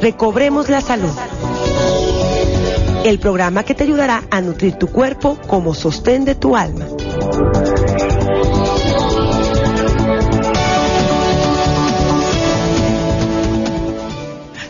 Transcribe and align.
Recobremos 0.00 0.68
la 0.68 0.80
Salud. 0.80 1.10
El 3.04 3.18
programa 3.18 3.64
que 3.64 3.74
te 3.74 3.82
ayudará 3.82 4.22
a 4.30 4.40
nutrir 4.40 4.74
tu 4.74 4.86
cuerpo 4.86 5.36
como 5.48 5.74
sostén 5.74 6.24
de 6.24 6.36
tu 6.36 6.56
alma. 6.56 6.86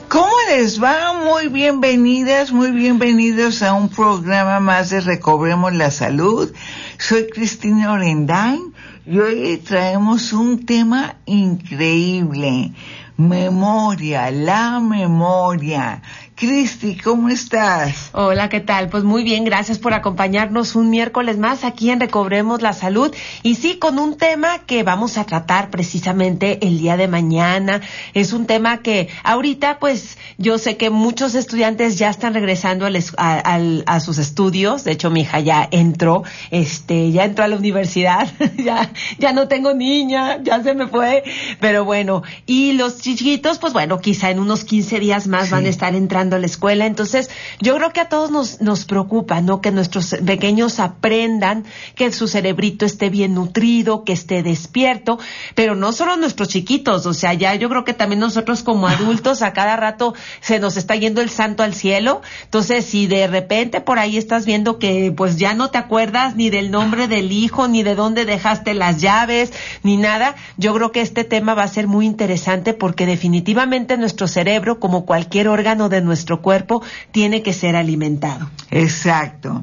¿Cómo 0.08 0.32
les 0.48 0.82
va? 0.82 1.12
Muy 1.12 1.48
bienvenidas, 1.48 2.50
muy 2.50 2.70
bienvenidos 2.70 3.62
a 3.62 3.74
un 3.74 3.90
programa 3.90 4.60
más 4.60 4.88
de 4.88 5.02
Recobremos 5.02 5.74
la 5.74 5.90
Salud. 5.90 6.50
Soy 6.96 7.28
Cristina 7.28 7.92
Orendain 7.92 8.72
y 9.04 9.18
hoy 9.18 9.58
traemos 9.58 10.32
un 10.32 10.64
tema 10.64 11.16
increíble. 11.26 12.72
Memoria, 13.18 14.30
la 14.30 14.78
memoria. 14.78 16.00
Cristi, 16.38 16.96
¿cómo 16.96 17.30
estás? 17.30 18.10
Hola, 18.12 18.48
¿qué 18.48 18.60
tal? 18.60 18.88
Pues 18.90 19.02
muy 19.02 19.24
bien, 19.24 19.42
gracias 19.42 19.80
por 19.80 19.92
acompañarnos 19.92 20.76
un 20.76 20.88
miércoles 20.88 21.36
más 21.36 21.64
aquí 21.64 21.90
en 21.90 21.98
Recobremos 21.98 22.62
la 22.62 22.74
Salud. 22.74 23.12
Y 23.42 23.56
sí, 23.56 23.78
con 23.80 23.98
un 23.98 24.16
tema 24.16 24.60
que 24.60 24.84
vamos 24.84 25.18
a 25.18 25.24
tratar 25.24 25.68
precisamente 25.70 26.64
el 26.64 26.78
día 26.78 26.96
de 26.96 27.08
mañana. 27.08 27.80
Es 28.14 28.32
un 28.32 28.46
tema 28.46 28.82
que 28.82 29.08
ahorita, 29.24 29.80
pues 29.80 30.16
yo 30.36 30.58
sé 30.58 30.76
que 30.76 30.90
muchos 30.90 31.34
estudiantes 31.34 31.98
ya 31.98 32.08
están 32.08 32.34
regresando 32.34 32.86
a, 32.86 33.58
a, 33.86 33.98
sus 33.98 34.18
estudios. 34.18 34.84
De 34.84 34.92
hecho, 34.92 35.10
mi 35.10 35.22
hija 35.22 35.40
ya 35.40 35.66
entró, 35.72 36.22
este, 36.52 37.10
ya 37.10 37.24
entró 37.24 37.46
a 37.46 37.48
la 37.48 37.56
universidad. 37.56 38.32
ya, 38.56 38.92
ya 39.18 39.32
no 39.32 39.48
tengo 39.48 39.74
niña, 39.74 40.40
ya 40.40 40.62
se 40.62 40.72
me 40.74 40.86
fue. 40.86 41.24
Pero 41.58 41.84
bueno, 41.84 42.22
y 42.46 42.74
los 42.74 43.00
chiquitos, 43.00 43.58
pues 43.58 43.72
bueno, 43.72 43.98
quizá 43.98 44.30
en 44.30 44.38
unos 44.38 44.62
15 44.62 45.00
días 45.00 45.26
más 45.26 45.50
van 45.50 45.66
a 45.66 45.68
estar 45.68 45.96
entrando 45.96 46.27
a 46.36 46.38
la 46.38 46.46
escuela. 46.46 46.86
Entonces, 46.86 47.30
yo 47.60 47.76
creo 47.76 47.92
que 47.92 48.00
a 48.00 48.08
todos 48.08 48.30
nos, 48.30 48.60
nos 48.60 48.84
preocupa, 48.84 49.40
¿no? 49.40 49.60
Que 49.60 49.70
nuestros 49.70 50.14
pequeños 50.24 50.80
aprendan, 50.80 51.64
que 51.94 52.12
su 52.12 52.28
cerebrito 52.28 52.84
esté 52.84 53.10
bien 53.10 53.34
nutrido, 53.34 54.04
que 54.04 54.12
esté 54.12 54.42
despierto, 54.42 55.18
pero 55.54 55.74
no 55.74 55.92
solo 55.92 56.16
nuestros 56.16 56.48
chiquitos, 56.48 57.06
o 57.06 57.14
sea, 57.14 57.34
ya 57.34 57.54
yo 57.54 57.68
creo 57.68 57.84
que 57.84 57.94
también 57.94 58.20
nosotros 58.20 58.62
como 58.62 58.88
adultos 58.88 59.42
a 59.42 59.52
cada 59.52 59.76
rato 59.76 60.14
se 60.40 60.58
nos 60.58 60.76
está 60.76 60.96
yendo 60.96 61.20
el 61.20 61.30
santo 61.30 61.62
al 61.62 61.74
cielo. 61.74 62.22
Entonces, 62.44 62.84
si 62.84 63.06
de 63.06 63.26
repente 63.26 63.80
por 63.80 63.98
ahí 63.98 64.16
estás 64.16 64.46
viendo 64.46 64.78
que 64.78 65.12
pues 65.16 65.36
ya 65.36 65.54
no 65.54 65.70
te 65.70 65.78
acuerdas 65.78 66.36
ni 66.36 66.50
del 66.50 66.70
nombre 66.70 67.08
del 67.08 67.32
hijo, 67.32 67.68
ni 67.68 67.82
de 67.82 67.94
dónde 67.94 68.24
dejaste 68.24 68.74
las 68.74 69.00
llaves, 69.00 69.52
ni 69.82 69.96
nada, 69.96 70.34
yo 70.56 70.74
creo 70.74 70.92
que 70.92 71.00
este 71.00 71.24
tema 71.24 71.54
va 71.54 71.62
a 71.62 71.68
ser 71.68 71.86
muy 71.86 72.06
interesante 72.06 72.74
porque 72.74 73.06
definitivamente 73.06 73.96
nuestro 73.96 74.26
cerebro, 74.26 74.80
como 74.80 75.04
cualquier 75.04 75.48
órgano 75.48 75.88
de 75.88 76.00
nuestro 76.00 76.17
nuestro 76.18 76.42
cuerpo 76.42 76.82
tiene 77.12 77.42
que 77.42 77.52
ser 77.52 77.76
alimentado. 77.76 78.50
Exacto. 78.72 79.62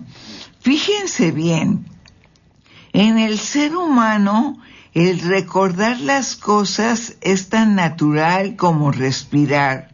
Fíjense 0.62 1.32
bien, 1.32 1.86
en 2.94 3.18
el 3.18 3.40
ser 3.40 3.76
humano 3.76 4.58
el 4.94 5.20
recordar 5.20 6.00
las 6.00 6.38
cosas 6.38 7.18
es 7.20 7.50
tan 7.50 7.76
natural 7.76 8.56
como 8.56 8.94
respirar. 8.94 9.90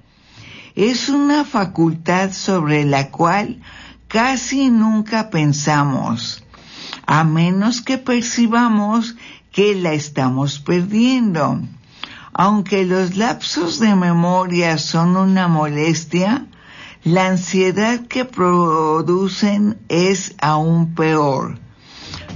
Es 0.75 1.09
una 1.09 1.45
facultad 1.45 2.31
sobre 2.31 2.85
la 2.85 3.09
cual 3.09 3.59
casi 4.07 4.69
nunca 4.69 5.31
pensamos, 5.31 6.43
a 7.07 7.23
menos 7.23 7.81
que 7.81 7.97
percibamos 7.97 9.15
que 9.51 9.73
la 9.73 9.93
estamos 9.93 10.59
perdiendo. 10.59 11.59
Aunque 12.33 12.85
los 12.85 13.17
lapsos 13.17 13.79
de 13.79 13.95
memoria 13.95 14.77
son 14.77 15.17
una 15.17 15.47
molestia, 15.47 16.45
la 17.03 17.27
ansiedad 17.27 18.05
que 18.07 18.25
producen 18.25 19.79
es 19.89 20.35
aún 20.39 20.93
peor. 20.93 21.59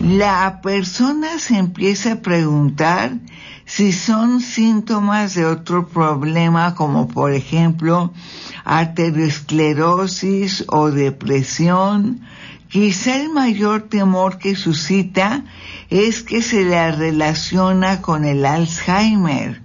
La 0.02 0.62
persona 0.62 1.40
se 1.40 1.58
empieza 1.58 2.14
a 2.14 2.22
preguntar 2.22 3.14
si 3.66 3.92
son 3.92 4.42
síntomas 4.42 5.36
de 5.36 5.46
otro 5.46 5.88
problema 5.88 6.76
como 6.76 7.08
por 7.08 7.34
ejemplo 7.34 8.14
arteriosclerosis 8.64 10.66
o 10.68 10.92
depresión. 10.92 12.22
Quizá 12.68 13.22
el 13.22 13.30
mayor 13.30 13.84
temor 13.84 14.38
que 14.38 14.56
suscita 14.56 15.46
es 15.90 16.24
que 16.24 16.42
se 16.42 16.66
la 16.66 16.92
relaciona 16.92 18.02
con 18.02 18.26
el 18.26 18.46
Alzheimer, 18.46 19.62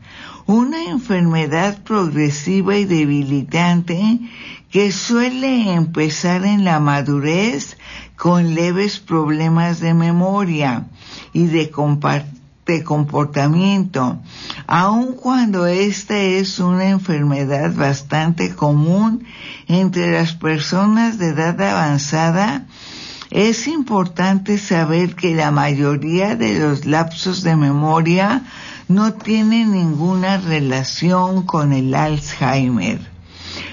una 0.46 0.84
enfermedad 0.84 1.82
progresiva 1.82 2.76
y 2.76 2.84
debilitante 2.84 4.20
que 4.70 4.92
suele 4.92 5.74
empezar 5.74 6.44
en 6.44 6.64
la 6.64 6.78
madurez 6.78 7.76
con 8.16 8.54
leves 8.54 9.00
problemas 9.00 9.80
de 9.80 9.94
memoria 9.94 10.84
y 11.32 11.46
de, 11.46 11.70
comportamiento, 11.70 14.20
aun 14.68 15.14
cuando 15.14 15.66
esta 15.66 16.16
es 16.16 16.60
una 16.60 16.88
enfermedad 16.88 17.74
bastante 17.74 18.54
común 18.54 19.24
entre 19.66 20.12
las 20.12 20.34
personas 20.34 21.18
de 21.18 21.30
edad 21.30 21.60
avanzada, 21.60 22.66
es 23.30 23.66
importante 23.66 24.56
saber 24.56 25.16
que 25.16 25.34
la 25.34 25.50
mayoría 25.50 26.36
de 26.36 26.60
los 26.60 26.86
lapsos 26.86 27.42
de 27.42 27.56
memoria 27.56 28.44
no 28.86 29.14
tienen 29.14 29.72
ninguna 29.72 30.38
relación 30.38 31.44
con 31.44 31.72
el 31.72 31.92
Alzheimer. 31.94 33.09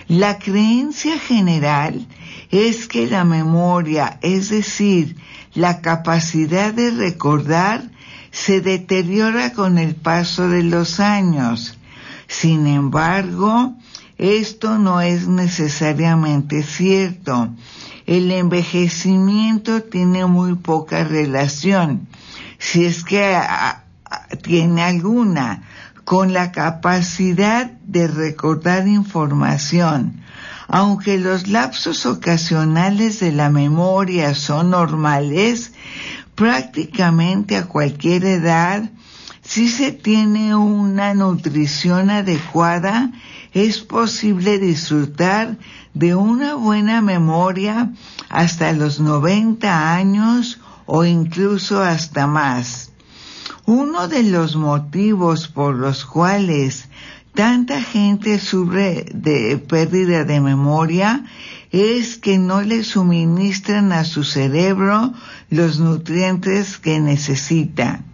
La 0.08 0.40
creencia 0.40 1.20
general 1.20 2.08
es 2.50 2.88
que 2.88 3.08
la 3.08 3.26
memoria, 3.26 4.20
es 4.22 4.50
decir, 4.50 5.18
la 5.54 5.82
capacidad 5.82 6.74
de 6.74 6.92
recordar, 6.92 7.92
se 8.32 8.62
deteriora 8.62 9.52
con 9.52 9.78
el 9.78 9.96
paso 9.96 10.48
de 10.48 10.64
los 10.64 11.02
años. 11.02 11.78
Sin 12.28 12.68
embargo, 12.68 13.76
esto 14.18 14.78
no 14.78 15.02
es 15.02 15.28
necesariamente 15.28 16.64
cierto. 16.64 17.50
El 18.06 18.32
envejecimiento 18.32 19.84
tiene 19.84 20.26
muy 20.26 20.56
poca 20.56 21.04
relación, 21.04 22.08
si 22.58 22.86
es 22.86 23.04
que 23.04 23.38
tiene 24.42 24.84
alguna, 24.84 25.67
con 26.08 26.32
la 26.32 26.54
capacidad 26.54 27.70
de 27.86 28.08
recordar 28.08 28.88
información. 28.88 30.22
Aunque 30.70 31.18
los 31.18 31.50
lapsos 31.50 32.06
ocasionales 32.06 33.20
de 33.20 33.34
la 33.34 33.50
memoria 33.50 34.34
son 34.34 34.70
normales, 34.70 35.74
prácticamente 36.34 37.58
a 37.58 37.66
cualquier 37.66 38.24
edad, 38.24 38.90
si 39.42 39.68
se 39.68 39.92
tiene 39.92 40.56
una 40.56 41.14
nutrición 41.14 42.10
adecuada, 42.10 43.12
es 43.52 43.80
posible 43.80 44.60
disfrutar 44.60 45.58
de 45.94 46.16
una 46.16 46.54
buena 46.54 47.02
memoria 47.02 47.92
hasta 48.30 48.72
los 48.72 49.02
90 49.02 49.94
años 49.94 50.62
o 50.86 51.04
incluso 51.04 51.84
hasta 51.84 52.28
más. 52.28 52.94
Uno 53.68 54.08
de 54.08 54.24
los 54.24 54.56
motivos 54.56 55.50
por 55.50 55.76
los 55.76 56.06
cuales 56.06 56.88
tanta 57.34 57.82
gente 57.82 58.40
sufre 58.40 59.06
de 59.14 59.58
pérdida 59.58 60.24
de 60.24 60.40
memoria 60.40 61.26
es 61.74 62.18
que 62.18 62.38
no 62.38 62.62
le 62.62 62.86
suministran 62.86 63.92
a 63.92 64.06
su 64.06 64.24
cerebro 64.24 65.12
los 65.50 65.82
nutrientes 65.82 66.78
que 66.78 67.02
necesita. 67.02 68.06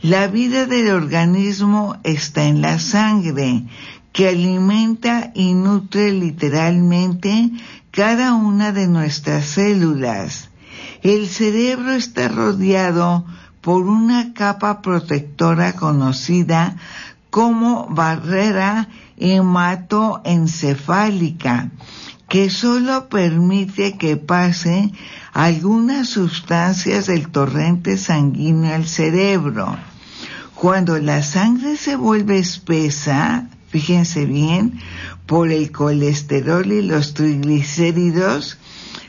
La 0.00 0.28
vida 0.28 0.64
del 0.64 0.90
organismo 0.90 1.98
está 2.02 2.44
en 2.44 2.62
la 2.62 2.78
sangre, 2.78 3.64
que 4.14 4.28
alimenta 4.28 5.30
y 5.34 5.52
nutre 5.52 6.10
literalmente 6.12 7.50
cada 7.90 8.32
una 8.32 8.72
de 8.72 8.88
nuestras 8.88 9.44
células. 9.44 10.48
El 11.02 11.28
cerebro 11.28 11.92
está 11.92 12.28
rodeado 12.28 13.26
por 13.66 13.82
una 13.88 14.32
capa 14.32 14.80
protectora 14.80 15.72
conocida 15.72 16.76
como 17.30 17.88
barrera 17.88 18.88
hematoencefálica 19.16 21.70
que 22.28 22.48
solo 22.48 23.08
permite 23.08 23.98
que 23.98 24.16
pase 24.16 24.92
algunas 25.32 26.10
sustancias 26.10 27.06
del 27.06 27.28
torrente 27.28 27.98
sanguíneo 27.98 28.72
al 28.72 28.86
cerebro. 28.86 29.76
Cuando 30.54 30.96
la 31.00 31.24
sangre 31.24 31.76
se 31.76 31.96
vuelve 31.96 32.38
espesa, 32.38 33.48
fíjense 33.66 34.26
bien, 34.26 34.78
por 35.26 35.50
el 35.50 35.72
colesterol 35.72 36.70
y 36.70 36.82
los 36.82 37.14
triglicéridos, 37.14 38.58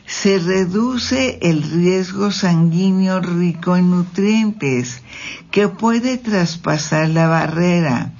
se 0.08 0.40
reduce 0.40 1.38
el 1.42 1.62
riesgo 1.62 2.32
sanguíneo 2.32 3.20
rico 3.20 3.76
en 3.76 3.92
nutrientes 3.92 5.02
que 5.52 5.68
puede 5.68 6.18
traspasar 6.18 7.10
la 7.10 7.28
barrera. 7.28 8.14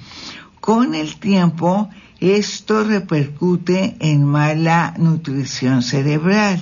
Con 0.60 0.94
el 0.94 1.16
tiempo, 1.18 1.88
esto 2.20 2.84
repercute 2.84 3.96
en 4.00 4.22
mala 4.22 4.92
nutrición 4.98 5.82
cerebral. 5.82 6.60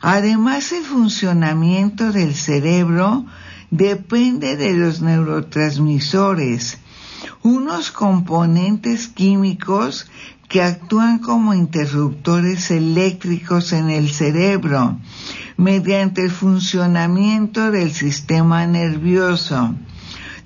Además, 0.00 0.72
el 0.72 0.84
funcionamiento 0.84 2.10
del 2.10 2.34
cerebro 2.34 3.26
depende 3.70 4.56
de 4.56 4.72
los 4.72 5.02
neurotransmisores, 5.02 6.78
unos 7.42 7.90
componentes 7.90 9.08
químicos 9.08 10.06
que 10.50 10.60
actúan 10.62 11.20
como 11.20 11.54
interruptores 11.54 12.72
eléctricos 12.72 13.72
en 13.72 13.88
el 13.88 14.10
cerebro 14.10 14.98
mediante 15.56 16.22
el 16.22 16.32
funcionamiento 16.32 17.70
del 17.70 17.92
sistema 17.92 18.66
nervioso. 18.66 19.72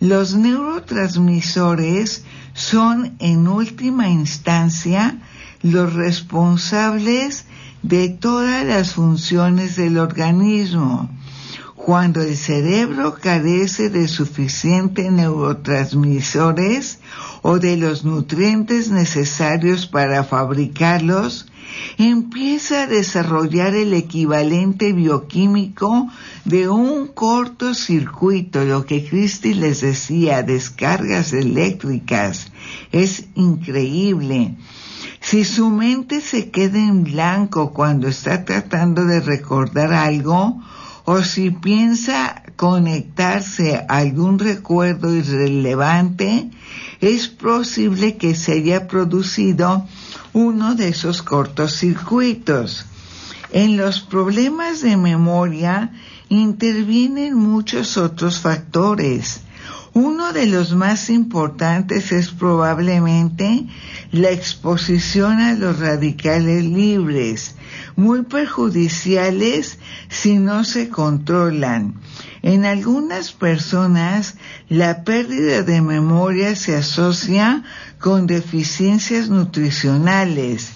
Los 0.00 0.34
neurotransmisores 0.34 2.22
son 2.52 3.16
en 3.18 3.48
última 3.48 4.10
instancia 4.10 5.16
los 5.62 5.94
responsables 5.94 7.46
de 7.82 8.10
todas 8.10 8.62
las 8.66 8.92
funciones 8.92 9.74
del 9.76 9.96
organismo. 9.96 11.08
Cuando 11.84 12.22
el 12.22 12.34
cerebro 12.34 13.14
carece 13.20 13.90
de 13.90 14.08
suficientes 14.08 15.12
neurotransmisores 15.12 16.98
o 17.42 17.58
de 17.58 17.76
los 17.76 18.06
nutrientes 18.06 18.90
necesarios 18.90 19.86
para 19.86 20.24
fabricarlos, 20.24 21.46
empieza 21.98 22.84
a 22.84 22.86
desarrollar 22.86 23.74
el 23.74 23.92
equivalente 23.92 24.94
bioquímico 24.94 26.08
de 26.46 26.70
un 26.70 27.08
cortocircuito, 27.08 28.64
lo 28.64 28.86
que 28.86 29.04
Christie 29.04 29.54
les 29.54 29.82
decía, 29.82 30.42
descargas 30.42 31.34
eléctricas. 31.34 32.50
Es 32.92 33.26
increíble. 33.34 34.56
Si 35.20 35.44
su 35.44 35.68
mente 35.68 36.22
se 36.22 36.50
queda 36.50 36.78
en 36.78 37.04
blanco 37.04 37.74
cuando 37.74 38.08
está 38.08 38.46
tratando 38.46 39.04
de 39.04 39.20
recordar 39.20 39.92
algo, 39.92 40.62
o 41.04 41.22
si 41.22 41.50
piensa 41.50 42.42
conectarse 42.56 43.76
a 43.76 43.98
algún 43.98 44.38
recuerdo 44.38 45.14
irrelevante, 45.14 46.50
es 47.00 47.28
posible 47.28 48.16
que 48.16 48.34
se 48.34 48.52
haya 48.52 48.88
producido 48.88 49.86
uno 50.32 50.74
de 50.74 50.88
esos 50.88 51.22
cortocircuitos. 51.22 52.86
En 53.52 53.76
los 53.76 54.00
problemas 54.00 54.80
de 54.80 54.96
memoria 54.96 55.92
intervienen 56.28 57.34
muchos 57.34 57.96
otros 57.96 58.40
factores. 58.40 59.42
Uno 59.92 60.32
de 60.32 60.46
los 60.46 60.74
más 60.74 61.08
importantes 61.08 62.10
es 62.10 62.30
probablemente 62.30 63.66
la 64.10 64.30
exposición 64.30 65.38
a 65.38 65.52
los 65.52 65.78
radicales 65.78 66.64
libres, 66.64 67.54
muy 67.96 68.22
perjudiciales 68.22 69.78
si 70.08 70.38
no 70.38 70.64
se 70.64 70.88
controlan. 70.88 71.94
En 72.42 72.64
algunas 72.64 73.32
personas 73.32 74.34
la 74.68 75.04
pérdida 75.04 75.62
de 75.62 75.80
memoria 75.80 76.56
se 76.56 76.76
asocia 76.76 77.62
con 77.98 78.26
deficiencias 78.26 79.28
nutricionales, 79.28 80.72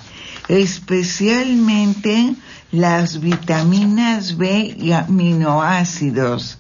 especialmente 0.48 2.34
las 2.72 3.20
vitaminas 3.20 4.36
B 4.36 4.74
y 4.78 4.92
aminoácidos. 4.92 6.58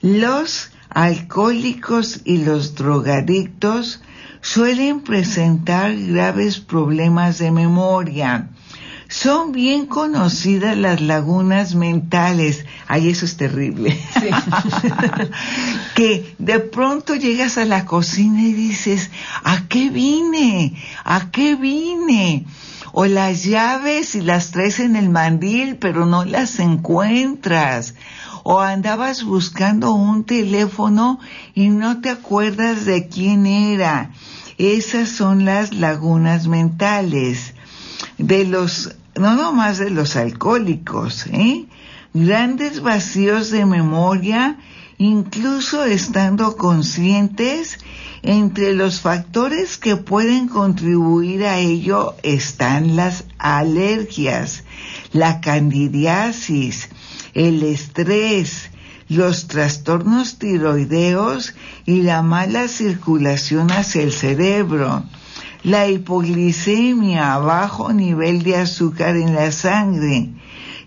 Los 0.00 0.70
alcohólicos 0.90 2.20
y 2.24 2.38
los 2.38 2.74
drogadictos 2.74 4.02
suelen 4.40 5.00
presentar 5.02 5.96
graves 5.96 6.58
problemas 6.58 7.38
de 7.38 7.50
memoria. 7.50 8.50
Son 9.12 9.52
bien 9.52 9.84
conocidas 9.84 10.74
las 10.74 11.02
lagunas 11.02 11.74
mentales. 11.74 12.64
Ay, 12.88 13.10
eso 13.10 13.26
es 13.26 13.36
terrible. 13.36 14.00
que 15.94 16.34
de 16.38 16.60
pronto 16.60 17.14
llegas 17.14 17.58
a 17.58 17.66
la 17.66 17.84
cocina 17.84 18.40
y 18.40 18.54
dices, 18.54 19.10
¿a 19.44 19.68
qué 19.68 19.90
vine? 19.90 20.74
¿A 21.04 21.30
qué 21.30 21.56
vine? 21.56 22.46
O 22.92 23.04
las 23.04 23.44
llaves 23.44 24.14
y 24.14 24.22
las 24.22 24.50
traes 24.50 24.80
en 24.80 24.96
el 24.96 25.10
mandil, 25.10 25.76
pero 25.76 26.06
no 26.06 26.24
las 26.24 26.58
encuentras 26.58 27.94
o 28.44 28.60
andabas 28.60 29.24
buscando 29.24 29.92
un 29.92 30.24
teléfono 30.24 31.20
y 31.54 31.68
no 31.68 32.00
te 32.00 32.08
acuerdas 32.08 32.86
de 32.86 33.08
quién 33.08 33.44
era. 33.44 34.10
Esas 34.56 35.10
son 35.10 35.44
las 35.44 35.74
lagunas 35.74 36.46
mentales 36.46 37.52
de 38.18 38.44
los, 38.44 38.96
no 39.18 39.36
nomás 39.36 39.78
de 39.78 39.90
los 39.90 40.16
alcohólicos, 40.16 41.26
¿eh? 41.26 41.66
Grandes 42.14 42.82
vacíos 42.82 43.50
de 43.50 43.64
memoria, 43.64 44.58
incluso 44.98 45.84
estando 45.84 46.56
conscientes, 46.56 47.78
entre 48.22 48.74
los 48.74 49.00
factores 49.00 49.76
que 49.78 49.96
pueden 49.96 50.46
contribuir 50.46 51.44
a 51.44 51.58
ello 51.58 52.14
están 52.22 52.94
las 52.94 53.24
alergias, 53.38 54.62
la 55.12 55.40
candidiasis, 55.40 56.88
el 57.34 57.62
estrés, 57.64 58.70
los 59.08 59.48
trastornos 59.48 60.38
tiroideos 60.38 61.54
y 61.84 62.02
la 62.02 62.22
mala 62.22 62.68
circulación 62.68 63.72
hacia 63.72 64.02
el 64.02 64.12
cerebro, 64.12 65.04
la 65.64 65.88
hipoglicemia, 65.88 67.38
bajo 67.38 67.92
nivel 67.92 68.42
de 68.42 68.56
azúcar 68.56 69.16
en 69.16 69.34
la 69.34 69.52
sangre. 69.52 70.30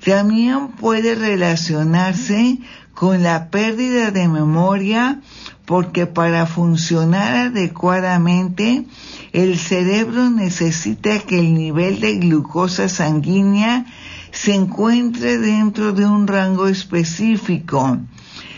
También 0.03 0.69
puede 0.69 1.15
relacionarse 1.15 2.59
con 2.93 3.23
la 3.23 3.49
pérdida 3.49 4.11
de 4.11 4.27
memoria 4.27 5.21
porque 5.65 6.05
para 6.05 6.45
funcionar 6.45 7.47
adecuadamente 7.47 8.85
el 9.33 9.57
cerebro 9.57 10.29
necesita 10.29 11.19
que 11.19 11.39
el 11.39 11.55
nivel 11.55 11.99
de 11.99 12.17
glucosa 12.17 12.87
sanguínea 12.87 13.85
se 14.31 14.53
encuentre 14.53 15.37
dentro 15.37 15.91
de 15.91 16.05
un 16.05 16.27
rango 16.27 16.67
específico. 16.67 17.97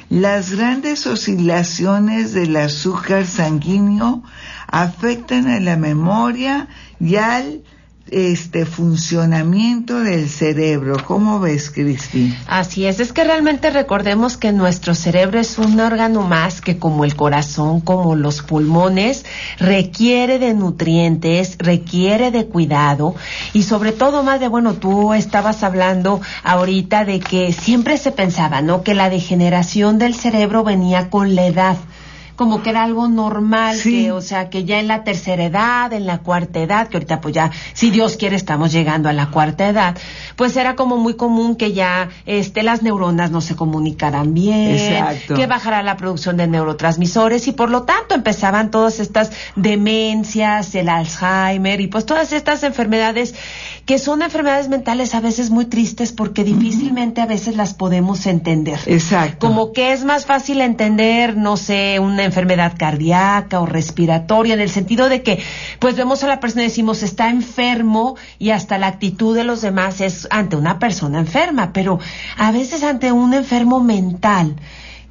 Las 0.09 0.51
grandes 0.51 1.05
oscilaciones 1.05 2.33
del 2.33 2.55
azúcar 2.55 3.25
sanguíneo 3.25 4.23
afectan 4.67 5.47
a 5.47 5.59
la 5.59 5.77
memoria 5.77 6.67
y 6.99 7.15
al 7.15 7.61
este 8.11 8.65
funcionamiento 8.65 9.99
del 9.99 10.29
cerebro. 10.29 10.97
¿Cómo 11.05 11.39
ves, 11.39 11.69
Cristi? 11.69 12.35
Así 12.47 12.85
es, 12.85 12.99
es 12.99 13.13
que 13.13 13.23
realmente 13.23 13.69
recordemos 13.69 14.37
que 14.37 14.51
nuestro 14.51 14.95
cerebro 14.95 15.39
es 15.39 15.57
un 15.57 15.79
órgano 15.79 16.21
más 16.21 16.61
que 16.61 16.77
como 16.77 17.05
el 17.05 17.15
corazón, 17.15 17.81
como 17.81 18.15
los 18.15 18.41
pulmones, 18.41 19.25
requiere 19.59 20.39
de 20.39 20.53
nutrientes, 20.53 21.57
requiere 21.59 22.31
de 22.31 22.45
cuidado 22.45 23.15
y 23.53 23.63
sobre 23.63 23.91
todo 23.91 24.23
más 24.23 24.39
de, 24.39 24.47
bueno, 24.47 24.73
tú 24.73 25.13
estabas 25.13 25.63
hablando 25.63 26.21
ahorita 26.43 27.05
de 27.05 27.19
que 27.19 27.51
siempre 27.53 27.97
se 27.97 28.11
pensaba, 28.11 28.61
¿no? 28.61 28.83
Que 28.83 28.93
la 28.93 29.09
degeneración 29.09 29.97
del 29.97 30.15
cerebro 30.15 30.63
venía 30.63 31.09
con 31.09 31.35
la 31.35 31.45
edad 31.45 31.77
como 32.37 32.61
que 32.61 32.69
era 32.69 32.83
algo 32.83 33.09
normal, 33.09 33.77
que, 33.81 34.11
o 34.11 34.21
sea, 34.21 34.49
que 34.51 34.63
ya 34.63 34.79
en 34.79 34.87
la 34.87 35.03
tercera 35.03 35.43
edad, 35.43 35.91
en 35.91 36.05
la 36.05 36.19
cuarta 36.19 36.59
edad, 36.59 36.87
que 36.87 36.97
ahorita 36.97 37.19
pues 37.19 37.33
ya, 37.33 37.51
si 37.73 37.89
Dios 37.89 38.15
quiere, 38.15 38.35
estamos 38.35 38.71
llegando 38.71 39.09
a 39.09 39.13
la 39.13 39.31
cuarta 39.31 39.67
edad, 39.67 39.97
pues 40.35 40.55
era 40.55 40.75
como 40.75 40.97
muy 40.97 41.15
común 41.15 41.55
que 41.55 41.73
ya 41.73 42.09
este, 42.27 42.61
las 42.61 42.83
neuronas 42.83 43.31
no 43.31 43.41
se 43.41 43.55
comunicaran 43.55 44.35
bien, 44.35 44.77
que 45.35 45.47
bajara 45.47 45.81
la 45.81 45.97
producción 45.97 46.37
de 46.37 46.47
neurotransmisores 46.47 47.47
y 47.47 47.53
por 47.53 47.71
lo 47.71 47.83
tanto 47.83 48.13
empezaban 48.13 48.69
todas 48.69 48.99
estas 48.99 49.31
demencias, 49.55 50.75
el 50.75 50.89
Alzheimer 50.89 51.81
y 51.81 51.87
pues 51.87 52.05
todas 52.05 52.33
estas 52.33 52.61
enfermedades 52.61 53.33
que 53.85 53.97
son 53.97 54.21
enfermedades 54.21 54.69
mentales 54.69 55.15
a 55.15 55.21
veces 55.21 55.49
muy 55.49 55.65
tristes 55.65 56.11
porque 56.11 56.43
difícilmente 56.43 57.21
a 57.21 57.25
veces 57.25 57.55
las 57.55 57.73
podemos 57.73 58.27
entender. 58.27 58.79
Exacto. 58.85 59.47
Como 59.47 59.73
que 59.73 59.93
es 59.93 60.03
más 60.03 60.25
fácil 60.25 60.61
entender, 60.61 61.35
no 61.35 61.57
sé, 61.57 61.97
una 61.99 62.26
enfermedad 62.27 62.73
cardíaca 62.77 63.59
o 63.59 63.65
respiratoria, 63.65 64.53
en 64.53 64.61
el 64.61 64.69
sentido 64.69 65.09
de 65.09 65.23
que, 65.23 65.41
pues 65.79 65.95
vemos 65.95 66.23
a 66.23 66.27
la 66.27 66.39
persona 66.39 66.63
y 66.63 66.67
decimos, 66.67 67.03
está 67.03 67.29
enfermo 67.29 68.15
y 68.39 68.51
hasta 68.51 68.77
la 68.77 68.87
actitud 68.87 69.35
de 69.35 69.43
los 69.43 69.61
demás 69.61 70.01
es 70.01 70.27
ante 70.31 70.55
una 70.55 70.79
persona 70.79 71.19
enferma, 71.19 71.73
pero 71.73 71.99
a 72.37 72.51
veces 72.51 72.83
ante 72.83 73.11
un 73.11 73.33
enfermo 73.33 73.79
mental 73.79 74.55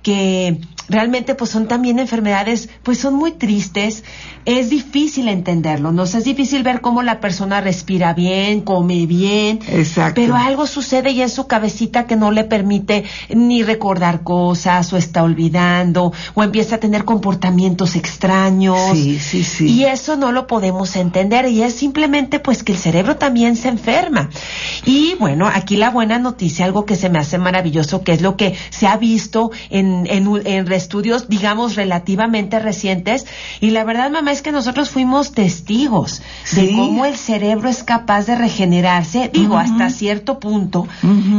que 0.03 0.61
realmente 0.89 1.35
pues 1.35 1.51
son 1.51 1.69
también 1.69 1.99
enfermedades, 1.99 2.69
pues 2.83 2.99
son 2.99 3.15
muy 3.15 3.33
tristes, 3.33 4.05
es 4.45 4.71
difícil 4.71 5.29
entenderlo, 5.29 5.93
¿no? 5.93 6.05
es 6.05 6.25
difícil 6.25 6.63
ver 6.63 6.81
cómo 6.81 7.03
la 7.03 7.21
persona 7.21 7.61
respira 7.61 8.15
bien, 8.15 8.61
come 8.61 9.07
bien, 9.07 9.61
Exacto. 9.69 10.21
pero 10.21 10.37
algo 10.37 10.67
sucede 10.67 11.15
ya 11.15 11.25
en 11.25 11.31
su 11.31 11.47
cabecita 11.47 12.07
que 12.07 12.17
no 12.17 12.31
le 12.31 12.45
permite 12.45 13.05
ni 13.29 13.63
recordar 13.63 14.23
cosas 14.23 14.93
o 14.93 14.97
está 14.97 15.23
olvidando 15.23 16.13
o 16.35 16.43
empieza 16.43 16.77
a 16.77 16.79
tener 16.79 17.05
comportamientos 17.05 17.97
extraños. 17.97 18.79
Sí, 18.93 19.19
sí, 19.19 19.45
sí. 19.45 19.67
Y 19.67 19.85
eso 19.85 20.17
no 20.17 20.33
lo 20.33 20.47
podemos 20.47 20.97
entender 20.97 21.49
y 21.49 21.63
es 21.63 21.75
simplemente 21.75 22.39
pues 22.39 22.63
que 22.63 22.73
el 22.73 22.79
cerebro 22.79 23.17
también 23.17 23.57
se 23.57 23.69
enferma. 23.69 24.31
Y 24.85 25.15
bueno, 25.19 25.51
aquí 25.53 25.77
la 25.77 25.91
buena 25.91 26.19
noticia, 26.19 26.65
algo 26.65 26.85
que 26.85 26.97
se 26.97 27.09
me 27.09 27.19
hace 27.19 27.39
maravilloso, 27.39 28.03
que 28.03 28.13
es 28.13 28.23
lo 28.23 28.37
que 28.37 28.55
se 28.71 28.87
ha 28.87 28.97
visto 28.97 29.51
en, 29.71 30.07
en, 30.09 30.29
en 30.45 30.67
estudios, 30.77 31.29
digamos, 31.29 31.77
relativamente 31.77 32.59
recientes. 32.59 33.27
Y 33.61 33.71
la 33.71 33.85
verdad, 33.85 34.11
mamá, 34.11 34.33
es 34.33 34.43
que 34.43 34.53
nosotros 34.53 34.91
fuimos 34.91 35.33
testigos 35.33 36.23
de 36.53 36.73
cómo 36.73 37.05
el 37.05 37.17
cerebro 37.17 37.69
es 37.69 37.83
capaz 37.83 38.27
de 38.27 38.37
regenerarse, 38.37 39.31
digo, 39.33 39.59
hasta 39.59 39.91
cierto 39.91 40.39
punto, 40.39 40.87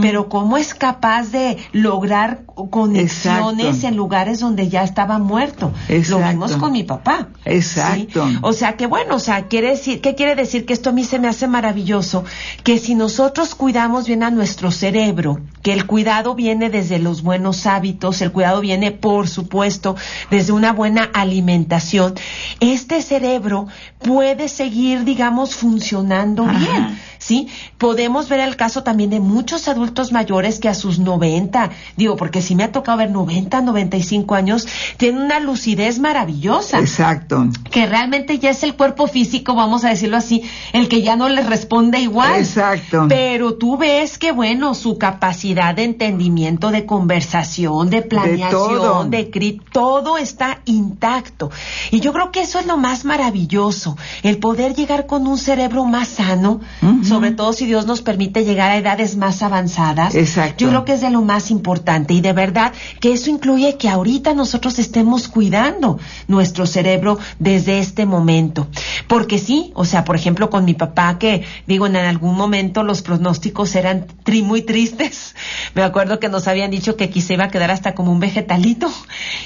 pero 0.02 0.30
cómo 0.30 0.58
es 0.58 0.74
capaz 0.74 1.32
de 1.32 1.58
lograr 1.72 2.42
conexiones 2.70 3.68
Exacto. 3.68 3.88
en 3.88 3.96
lugares 3.96 4.40
donde 4.40 4.70
ya 4.70 4.84
estaba 4.84 5.20
muerto. 5.20 5.72
Lo 6.10 6.20
vimos 6.20 6.56
con 6.58 6.72
mi 6.72 6.84
papá. 6.84 7.28
Exacto. 7.46 8.28
¿sí? 8.28 8.38
O 8.42 8.54
sea 8.54 8.76
que 8.76 8.88
bueno, 8.88 9.16
o 9.16 9.20
sea, 9.20 9.48
quiere 9.48 9.70
decir, 9.70 10.02
¿qué 10.02 10.16
quiere 10.16 10.36
decir? 10.36 10.66
Que 10.66 10.74
esto 10.74 10.90
a 10.90 10.94
mí 10.94 11.04
se 11.04 11.20
me 11.20 11.28
hace 11.28 11.48
maravilloso, 11.48 12.24
que 12.64 12.80
si 12.80 12.96
nosotros 12.96 13.56
cuidamos 13.56 14.08
bien 14.08 14.24
a 14.24 14.32
nuestro 14.32 14.72
cerebro, 14.72 15.40
que 15.62 15.74
el 15.74 15.86
cuidado 15.86 16.36
viene 16.36 16.70
desde 16.70 17.00
los 17.00 17.22
buenos 17.24 17.66
hábitos, 17.66 18.22
el 18.22 18.32
cuidado 18.32 18.62
viene, 18.62 18.92
por 18.92 19.28
supuesto, 19.28 19.96
desde 20.30 20.54
una 20.54 20.74
buena 20.74 21.04
alimentación, 21.14 22.16
este 22.60 23.02
cerebro 23.02 23.68
puede 24.00 24.48
seguir, 24.48 25.04
digamos, 25.04 25.56
funcionando 25.56 26.44
Ajá. 26.44 26.60
bien. 26.60 27.00
¿Sí? 27.28 27.48
Podemos 27.78 28.30
ver 28.30 28.40
el 28.40 28.56
caso 28.56 28.84
también 28.84 29.10
de 29.10 29.20
muchos 29.20 29.68
adultos 29.68 30.12
mayores 30.14 30.60
que 30.60 30.70
a 30.70 30.74
sus 30.74 30.98
90, 31.00 31.72
digo, 31.98 32.16
porque 32.16 32.42
si 32.42 32.56
me 32.56 32.64
ha 32.64 32.72
tocado 32.72 33.00
ver 33.00 33.12
90, 33.12 33.62
95 33.62 34.34
años, 34.36 34.66
tienen 34.98 35.22
una 35.24 35.40
lucidez 35.42 36.00
maravillosa 36.00 36.80
Exacto. 36.80 37.48
que 37.70 37.86
realmente 37.86 38.40
ya 38.40 38.52
es 38.52 38.64
el 38.64 38.76
cuerpo 38.76 39.08
físico, 39.08 39.56
vamos 39.56 39.84
a 39.84 39.90
decirlo 39.90 40.16
así, 40.18 40.42
el 40.72 40.88
que 40.88 41.02
ya 41.02 41.16
no 41.18 41.28
les 41.28 41.46
responde 41.48 42.00
igual. 42.00 42.40
Exacto. 42.40 43.06
Pero 43.10 43.56
tú 43.56 43.78
ves 43.78 44.18
que, 44.18 44.32
bueno, 44.32 44.74
su 44.74 44.98
capacidad 44.98 45.76
de 45.76 45.84
entendimiento, 45.84 46.72
de 46.72 46.86
conversación, 46.86 47.90
de 47.90 48.02
planeación, 48.04 49.10
de, 49.10 49.30
cri- 49.32 49.62
todo 49.72 50.18
está 50.18 50.60
intacto. 50.66 51.52
Y 51.92 52.00
yo 52.00 52.14
creo 52.14 52.32
que 52.32 52.42
eso 52.42 52.60
es 52.60 52.66
lo 52.66 52.78
más 52.78 53.04
maravilloso, 53.06 53.98
el 54.24 54.38
poder 54.38 54.76
llegar 54.76 55.06
con 55.08 55.28
un 55.28 55.38
cerebro 55.38 55.84
más 55.86 56.08
sano, 56.08 56.62
Ujú. 56.82 57.04
Sobre 57.18 57.32
todo 57.32 57.54
si 57.54 57.66
Dios 57.66 57.86
nos 57.86 58.02
permite 58.02 58.46
llegar 58.46 58.72
a 58.72 58.78
edades 58.78 59.16
más 59.18 59.42
avanzadas. 59.44 60.16
Exacto. 60.16 60.64
Yo 60.64 60.70
creo 60.70 60.86
que 60.86 60.94
es 60.94 61.02
de 61.02 61.10
lo 61.10 61.22
más 61.22 61.52
importante 61.52 62.14
y 62.14 62.22
de 62.22 62.34
verdad 62.34 62.74
que 63.00 63.14
eso 63.14 63.30
incluye 63.30 63.78
que 63.78 63.90
ahorita 63.90 64.34
nosotros 64.34 64.80
estemos 64.80 65.28
cuidando 65.28 66.00
nuestro 66.28 66.66
cerebro 66.66 67.18
desde 67.40 67.80
este 67.80 68.06
momento. 68.06 68.68
Porque 69.08 69.40
sí, 69.40 69.72
o 69.76 69.86
sea, 69.86 70.04
por 70.04 70.16
ejemplo, 70.16 70.50
con 70.50 70.66
mi 70.66 70.74
papá 70.74 71.18
que 71.20 71.44
digo, 71.66 71.88
en 71.88 71.96
algún 71.96 72.36
momento 72.36 72.84
los 72.84 73.02
pronósticos 73.02 73.76
eran 73.76 74.08
tri- 74.24 74.44
muy 74.44 74.62
tristes. 74.62 75.36
Me 75.76 75.84
acuerdo 75.84 76.20
que 76.20 76.30
nos 76.30 76.48
habían 76.48 76.72
dicho 76.72 76.96
que 76.96 77.10
quizá 77.10 77.34
iba 77.34 77.46
a 77.46 77.50
quedar 77.50 77.72
hasta 77.72 77.94
como 77.96 78.12
un 78.12 78.20
vegetalito 78.20 78.92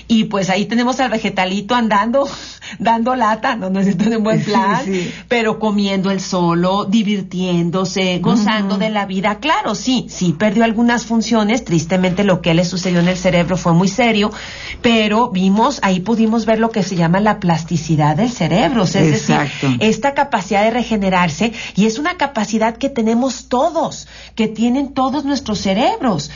y 0.08 0.26
pues 0.26 0.50
ahí 0.50 0.66
tenemos 0.66 1.00
al 1.00 1.10
vegetalito 1.10 1.76
andando, 1.76 2.28
dando 2.80 3.16
lata, 3.16 3.56
no 3.56 3.70
necesito 3.70 4.16
un 4.16 4.24
buen 4.24 4.42
plan, 4.46 4.86
sí. 4.86 5.12
pero 5.28 5.60
comiendo 5.60 6.12
él 6.12 6.20
solo, 6.22 6.86
divirtiéndose, 6.86 8.20
gozando 8.20 8.78
de 8.78 8.90
la 8.90 9.06
vida. 9.06 9.40
Claro, 9.40 9.76
sí, 9.76 10.08
sí, 10.10 10.34
perdió 10.34 10.64
algunas 10.64 11.06
funciones. 11.06 11.66
Tristemente 11.66 12.24
lo 12.24 12.42
que 12.42 12.54
le 12.54 12.66
sucedió 12.66 13.00
en 13.00 13.08
el 13.08 13.18
cerebro 13.18 13.58
fue 13.58 13.74
muy 13.74 13.88
serio, 13.88 14.32
pero 14.82 15.30
vimos, 15.30 15.80
ahí 15.84 16.00
pudimos 16.00 16.46
ver 16.46 16.60
lo 16.60 16.72
que 16.72 16.84
se 16.84 16.96
llama 16.96 17.20
la 17.20 17.40
plasticidad 17.40 18.16
del 18.16 18.32
cerebro. 18.32 18.84
O 18.84 18.88
sea, 18.88 19.02
es 19.02 19.22
Exacto. 19.22 19.68
decir, 19.68 19.78
esta 19.82 20.14
capacidad 20.14 20.64
de 20.64 20.72
regenerarse 20.72 21.54
y 21.76 21.86
es 21.86 22.00
una 22.00 22.18
capacidad 22.18 22.78
que 22.78 22.90
tenemos 22.90 23.48
todos, 23.50 24.08
que 24.36 24.48
tienen 24.48 24.94
todos 24.94 25.26
nuestros 25.26 25.60
cerebros. 25.60 26.32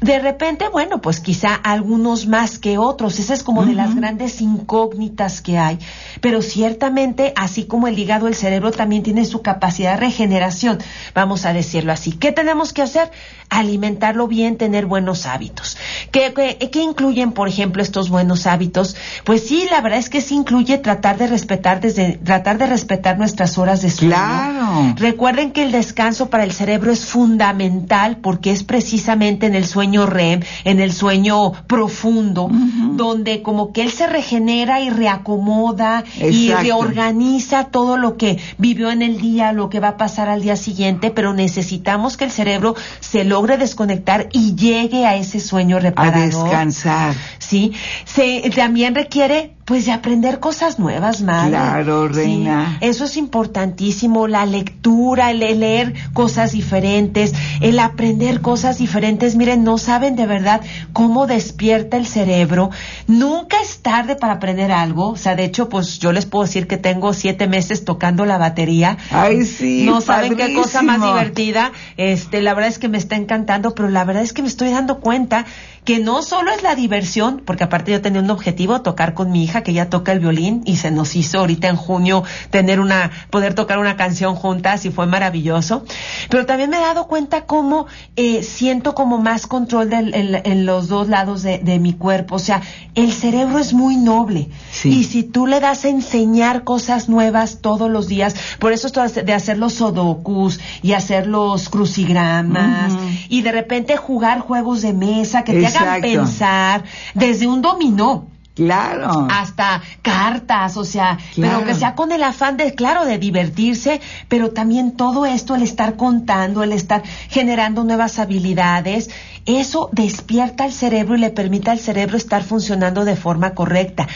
De 0.00 0.18
repente, 0.18 0.68
bueno, 0.68 1.00
pues 1.00 1.20
quizá 1.20 1.54
algunos 1.54 2.26
más 2.26 2.58
que 2.58 2.78
otros. 2.78 3.18
Esa 3.18 3.34
es 3.34 3.42
como 3.42 3.64
de 3.64 3.74
las 3.74 3.94
grandes 3.94 4.40
incógnitas 4.40 5.40
que 5.40 5.58
hay. 5.58 5.78
Pero 6.20 6.42
ciertamente, 6.42 7.32
así 7.36 7.64
como 7.64 7.88
el 7.88 7.98
hígado, 7.98 8.28
el 8.28 8.34
cerebro 8.34 8.70
también 8.70 9.02
tiene 9.02 9.24
su 9.24 9.42
capacidad 9.42 9.92
de 9.94 10.00
regeneración, 10.00 10.78
vamos 11.14 11.46
a 11.46 11.52
decirlo 11.52 11.92
así. 11.92 12.12
¿Qué 12.12 12.32
tenemos 12.32 12.72
que 12.72 12.82
hacer? 12.82 13.10
Alimentarlo 13.48 14.28
bien, 14.28 14.56
tener 14.56 14.86
buenos 14.86 15.26
hábitos. 15.26 15.76
¿Qué, 16.10 16.32
qué, 16.34 16.70
qué 16.70 16.82
incluyen, 16.82 17.32
por 17.32 17.48
ejemplo, 17.48 17.82
estos 17.82 18.10
buenos 18.10 18.46
hábitos? 18.46 18.96
Pues 19.24 19.46
sí, 19.46 19.66
la 19.70 19.80
verdad 19.80 19.98
es 19.98 20.10
que 20.10 20.20
sí 20.20 20.34
incluye 20.34 20.78
tratar 20.78 21.18
de 21.18 21.26
respetar 21.26 21.80
desde, 21.80 22.18
tratar 22.18 22.58
de 22.58 22.66
respetar 22.66 23.18
nuestras 23.18 23.58
horas 23.58 23.82
de 23.82 23.90
sueño. 23.90 24.14
Claro. 24.14 24.94
Recuerden 24.96 25.52
que 25.52 25.62
el 25.62 25.72
descanso 25.72 26.30
para 26.30 26.44
el 26.44 26.52
cerebro 26.52 26.92
es 26.92 27.06
fundamental 27.06 28.18
porque 28.18 28.50
es 28.50 28.62
precisamente 28.62 29.46
en 29.46 29.54
el 29.54 29.66
sueño 29.66 30.06
REM, 30.06 30.42
en 30.64 30.80
el 30.80 30.92
sueño 30.92 31.52
profundo, 31.66 32.48
donde 32.92 33.42
como 33.42 33.72
que 33.72 33.82
él 33.82 33.90
se 33.90 34.06
regenera 34.06 34.80
y 34.80 34.90
reacomoda 34.90 35.69
y 36.16 36.48
Exacto. 36.48 36.62
reorganiza 36.62 37.64
todo 37.64 37.96
lo 37.96 38.16
que 38.16 38.38
vivió 38.58 38.90
en 38.90 39.02
el 39.02 39.20
día, 39.20 39.52
lo 39.52 39.68
que 39.70 39.80
va 39.80 39.88
a 39.88 39.96
pasar 39.96 40.28
al 40.28 40.42
día 40.42 40.56
siguiente, 40.56 41.10
pero 41.10 41.32
necesitamos 41.32 42.16
que 42.16 42.24
el 42.24 42.30
cerebro 42.30 42.74
se 43.00 43.24
logre 43.24 43.56
desconectar 43.58 44.28
y 44.32 44.54
llegue 44.54 45.06
a 45.06 45.16
ese 45.16 45.40
sueño 45.40 45.76
A 45.76 45.80
reparador. 45.80 46.44
descansar. 46.44 47.14
Sí, 47.38 47.72
se 48.04 48.50
también 48.54 48.94
requiere 48.94 49.52
pues 49.70 49.86
de 49.86 49.92
aprender 49.92 50.40
cosas 50.40 50.80
nuevas, 50.80 51.22
madre. 51.22 51.50
Claro, 51.50 52.08
Sí, 52.08 52.14
reina. 52.14 52.76
eso 52.80 53.04
es 53.04 53.16
importantísimo, 53.16 54.26
la 54.26 54.44
lectura, 54.44 55.30
el 55.30 55.38
leer 55.38 55.94
cosas 56.12 56.50
diferentes, 56.50 57.32
el 57.60 57.78
aprender 57.78 58.40
cosas 58.40 58.78
diferentes. 58.78 59.36
Miren, 59.36 59.62
no 59.62 59.78
saben 59.78 60.16
de 60.16 60.26
verdad 60.26 60.60
cómo 60.92 61.28
despierta 61.28 61.96
el 61.98 62.08
cerebro. 62.08 62.70
Nunca 63.06 63.58
es 63.62 63.78
tarde 63.80 64.16
para 64.16 64.32
aprender 64.32 64.72
algo. 64.72 65.10
O 65.10 65.16
sea, 65.16 65.36
de 65.36 65.44
hecho, 65.44 65.68
pues 65.68 66.00
yo 66.00 66.10
les 66.10 66.26
puedo 66.26 66.46
decir 66.46 66.66
que 66.66 66.76
tengo 66.76 67.12
siete 67.12 67.46
meses 67.46 67.84
tocando 67.84 68.24
la 68.24 68.38
batería. 68.38 68.98
Ay, 69.12 69.44
sí, 69.44 69.84
No 69.86 70.00
saben 70.00 70.34
qué 70.34 70.52
cosa 70.52 70.82
más 70.82 71.00
divertida. 71.00 71.70
Este, 71.96 72.42
la 72.42 72.54
verdad 72.54 72.70
es 72.70 72.80
que 72.80 72.88
me 72.88 72.98
está 72.98 73.14
encantando, 73.14 73.72
pero 73.76 73.88
la 73.88 74.02
verdad 74.02 74.24
es 74.24 74.32
que 74.32 74.42
me 74.42 74.48
estoy 74.48 74.70
dando 74.70 74.98
cuenta 74.98 75.46
que 75.84 75.98
no 75.98 76.22
solo 76.22 76.52
es 76.52 76.62
la 76.62 76.74
diversión, 76.74 77.42
porque 77.44 77.64
aparte 77.64 77.92
yo 77.92 78.00
tenía 78.02 78.20
un 78.20 78.30
objetivo, 78.30 78.82
tocar 78.82 79.14
con 79.14 79.32
mi 79.32 79.42
hija, 79.44 79.62
que 79.62 79.70
ella 79.70 79.88
toca 79.88 80.12
el 80.12 80.20
violín, 80.20 80.62
y 80.66 80.76
se 80.76 80.90
nos 80.90 81.16
hizo 81.16 81.38
ahorita 81.38 81.68
en 81.68 81.76
junio 81.76 82.22
tener 82.50 82.80
una, 82.80 83.10
poder 83.30 83.54
tocar 83.54 83.78
una 83.78 83.96
canción 83.96 84.34
juntas, 84.34 84.84
y 84.84 84.90
fue 84.90 85.06
maravilloso. 85.06 85.84
Pero 86.28 86.46
también 86.46 86.70
me 86.70 86.76
he 86.76 86.80
dado 86.80 87.06
cuenta 87.06 87.46
cómo 87.46 87.86
eh, 88.16 88.42
siento 88.42 88.94
como 88.94 89.18
más 89.18 89.46
control 89.46 89.88
del- 89.90 90.14
en, 90.14 90.40
en 90.44 90.66
los 90.66 90.88
dos 90.88 91.08
lados 91.08 91.42
de, 91.42 91.58
de 91.58 91.78
mi 91.78 91.92
cuerpo. 91.94 92.36
O 92.36 92.38
sea, 92.38 92.60
el 92.94 93.12
cerebro 93.12 93.58
es 93.58 93.72
muy 93.72 93.96
noble. 93.96 94.48
Sí. 94.70 94.90
Y 94.90 95.04
si 95.04 95.22
tú 95.22 95.46
le 95.46 95.60
das 95.60 95.84
a 95.84 95.88
enseñar 95.88 96.64
cosas 96.64 97.08
nuevas 97.08 97.60
todos 97.62 97.90
los 97.90 98.06
días, 98.06 98.34
por 98.58 98.72
eso 98.72 98.86
esto 98.86 99.02
de 99.08 99.32
hacer 99.32 99.58
los 99.58 99.74
sudokus 99.74 100.60
y 100.82 100.92
hacer 100.92 101.26
los 101.26 101.68
crucigramas 101.68 102.92
y 103.28 103.42
de 103.42 103.52
repente 103.52 103.96
jugar 103.96 104.40
juegos 104.40 104.82
de 104.82 104.92
mesa 104.92 105.42
que 105.44 105.52
te 105.52 105.69
hagan 105.76 106.00
pensar 106.00 106.84
desde 107.14 107.46
un 107.46 107.62
dominó 107.62 108.28
Claro. 108.54 109.26
hasta 109.30 109.80
cartas, 110.02 110.76
o 110.76 110.84
sea, 110.84 111.18
Claro. 111.34 111.58
pero 111.60 111.66
que 111.66 111.74
sea 111.74 111.94
con 111.94 112.12
el 112.12 112.22
afán 112.22 112.56
de, 112.56 112.74
claro, 112.74 113.04
de 113.06 113.16
divertirse, 113.18 114.00
pero 114.28 114.50
también 114.50 114.96
todo 114.96 115.24
esto, 115.24 115.54
el 115.54 115.62
estar 115.62 115.96
contando, 115.96 116.62
el 116.62 116.72
estar 116.72 117.02
generando 117.28 117.84
nuevas 117.84 118.18
habilidades, 118.18 119.08
eso 119.46 119.88
despierta 119.92 120.64
al 120.64 120.72
cerebro 120.72 121.16
y 121.16 121.20
le 121.20 121.30
permite 121.30 121.70
al 121.70 121.78
cerebro 121.78 122.16
estar 122.16 122.42
funcionando 122.42 123.04
de 123.04 123.16
forma 123.16 123.54
correcta. 123.54 124.06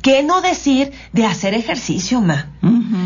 ¿Qué 0.00 0.22
no 0.22 0.40
decir 0.40 0.92
de 1.12 1.24
hacer 1.26 1.54
ejercicio, 1.54 2.20
ma? 2.20 2.48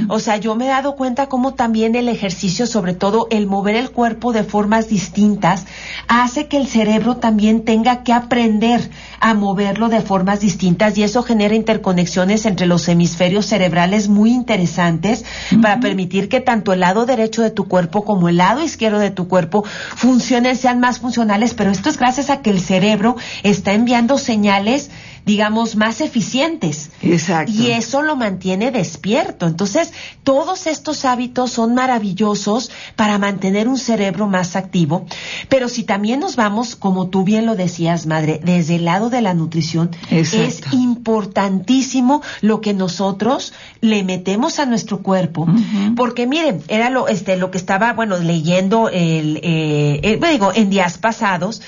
O 0.08 0.18
sea, 0.20 0.36
yo 0.38 0.54
me 0.54 0.66
he 0.66 0.68
dado 0.68 0.96
cuenta 0.96 1.26
cómo 1.28 1.54
también 1.54 1.94
el 1.96 2.08
ejercicio, 2.08 2.66
sobre 2.66 2.94
todo 2.94 3.26
el 3.30 3.46
mover 3.46 3.74
el 3.76 3.90
cuerpo 3.90 4.32
de 4.32 4.44
formas 4.44 4.88
distintas, 4.88 5.66
hace 6.08 6.46
que 6.46 6.56
el 6.56 6.66
cerebro 6.68 7.16
también 7.16 7.64
tenga 7.64 8.02
que 8.02 8.12
aprender 8.12 8.88
a 9.20 9.34
moverlo 9.34 9.88
de 9.88 10.00
formas 10.00 10.40
distintas 10.40 10.96
y 10.98 11.02
eso 11.02 11.22
genera 11.22 11.54
interconexiones 11.54 12.46
entre 12.46 12.66
los 12.66 12.88
hemisferios 12.88 13.46
cerebrales 13.46 14.08
muy 14.08 14.30
interesantes 14.30 15.24
para 15.62 15.80
permitir 15.80 16.28
que 16.28 16.40
tanto 16.40 16.72
el 16.72 16.80
lado 16.80 17.06
derecho 17.06 17.42
de 17.42 17.50
tu 17.50 17.68
cuerpo 17.68 18.04
como 18.04 18.28
el 18.28 18.36
lado 18.36 18.62
izquierdo 18.62 18.98
de 18.98 19.10
tu 19.10 19.28
cuerpo 19.28 19.64
funcionen, 19.94 20.56
sean 20.56 20.80
más 20.80 21.00
funcionales, 21.00 21.54
pero 21.54 21.70
esto 21.70 21.88
es 21.88 21.98
gracias 21.98 22.30
a 22.30 22.42
que 22.42 22.50
el 22.50 22.60
cerebro 22.60 23.16
está 23.42 23.72
enviando 23.72 24.18
señales 24.18 24.90
digamos, 25.26 25.74
más 25.74 26.00
eficientes. 26.00 26.90
Exacto. 27.02 27.52
Y 27.52 27.72
eso 27.72 28.00
lo 28.02 28.14
mantiene 28.14 28.70
despierto. 28.70 29.48
Entonces, 29.48 29.92
todos 30.22 30.68
estos 30.68 31.04
hábitos 31.04 31.50
son 31.50 31.74
maravillosos 31.74 32.70
para 32.94 33.18
mantener 33.18 33.66
un 33.66 33.76
cerebro 33.76 34.28
más 34.28 34.54
activo. 34.54 35.04
Pero 35.48 35.68
si 35.68 35.82
también 35.82 36.20
nos 36.20 36.36
vamos, 36.36 36.76
como 36.76 37.08
tú 37.08 37.24
bien 37.24 37.44
lo 37.44 37.56
decías, 37.56 38.06
madre, 38.06 38.40
desde 38.42 38.76
el 38.76 38.84
lado 38.84 39.10
de 39.10 39.20
la 39.20 39.34
nutrición, 39.34 39.90
es 40.10 40.62
importantísimo 40.70 42.22
lo 42.40 42.60
que 42.60 42.72
nosotros 42.72 43.52
le 43.80 44.04
metemos 44.04 44.60
a 44.60 44.66
nuestro 44.66 45.02
cuerpo. 45.02 45.48
Porque 45.96 46.28
miren, 46.28 46.62
era 46.68 46.88
lo, 46.88 47.08
este, 47.08 47.36
lo 47.36 47.50
que 47.50 47.58
estaba, 47.58 47.92
bueno, 47.94 48.16
leyendo 48.18 48.88
el, 48.88 49.38
eh, 49.42 50.00
eh 50.04 50.20
digo, 50.30 50.52
en 50.54 50.70
días 50.70 50.98
pasados, 50.98 51.62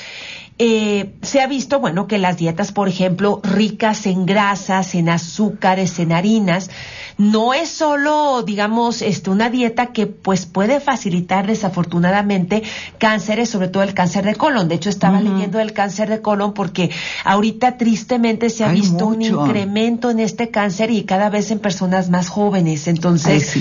eh, 0.58 1.14
se 1.22 1.40
ha 1.40 1.46
visto, 1.46 1.78
bueno, 1.78 2.06
que 2.06 2.18
las 2.18 2.36
dietas, 2.36 2.72
por 2.72 2.88
ejemplo, 2.88 3.40
ricas 3.44 4.06
en 4.06 4.26
grasas, 4.26 4.94
en 4.94 5.08
azúcares, 5.08 5.98
en 5.98 6.12
harinas, 6.12 6.70
no 7.18 7.52
es 7.52 7.68
solo, 7.68 8.44
digamos, 8.44 9.02
este, 9.02 9.30
una 9.30 9.50
dieta 9.50 9.86
que 9.86 10.06
pues 10.06 10.46
puede 10.46 10.78
facilitar 10.78 11.48
desafortunadamente 11.48 12.62
cánceres, 12.98 13.50
sobre 13.50 13.66
todo 13.66 13.82
el 13.82 13.92
cáncer 13.92 14.24
de 14.24 14.36
colon. 14.36 14.68
De 14.68 14.76
hecho, 14.76 14.88
estaba 14.88 15.20
leyendo 15.20 15.58
el 15.58 15.72
cáncer 15.72 16.08
de 16.08 16.20
colon 16.20 16.54
porque 16.54 16.90
ahorita 17.24 17.76
tristemente 17.76 18.50
se 18.50 18.64
ha 18.64 18.68
visto 18.72 19.06
un 19.08 19.20
incremento 19.20 20.10
en 20.10 20.20
este 20.20 20.50
cáncer 20.50 20.92
y 20.92 21.02
cada 21.02 21.28
vez 21.28 21.50
en 21.50 21.58
personas 21.58 22.08
más 22.08 22.28
jóvenes. 22.28 22.86
Entonces, 22.86 23.52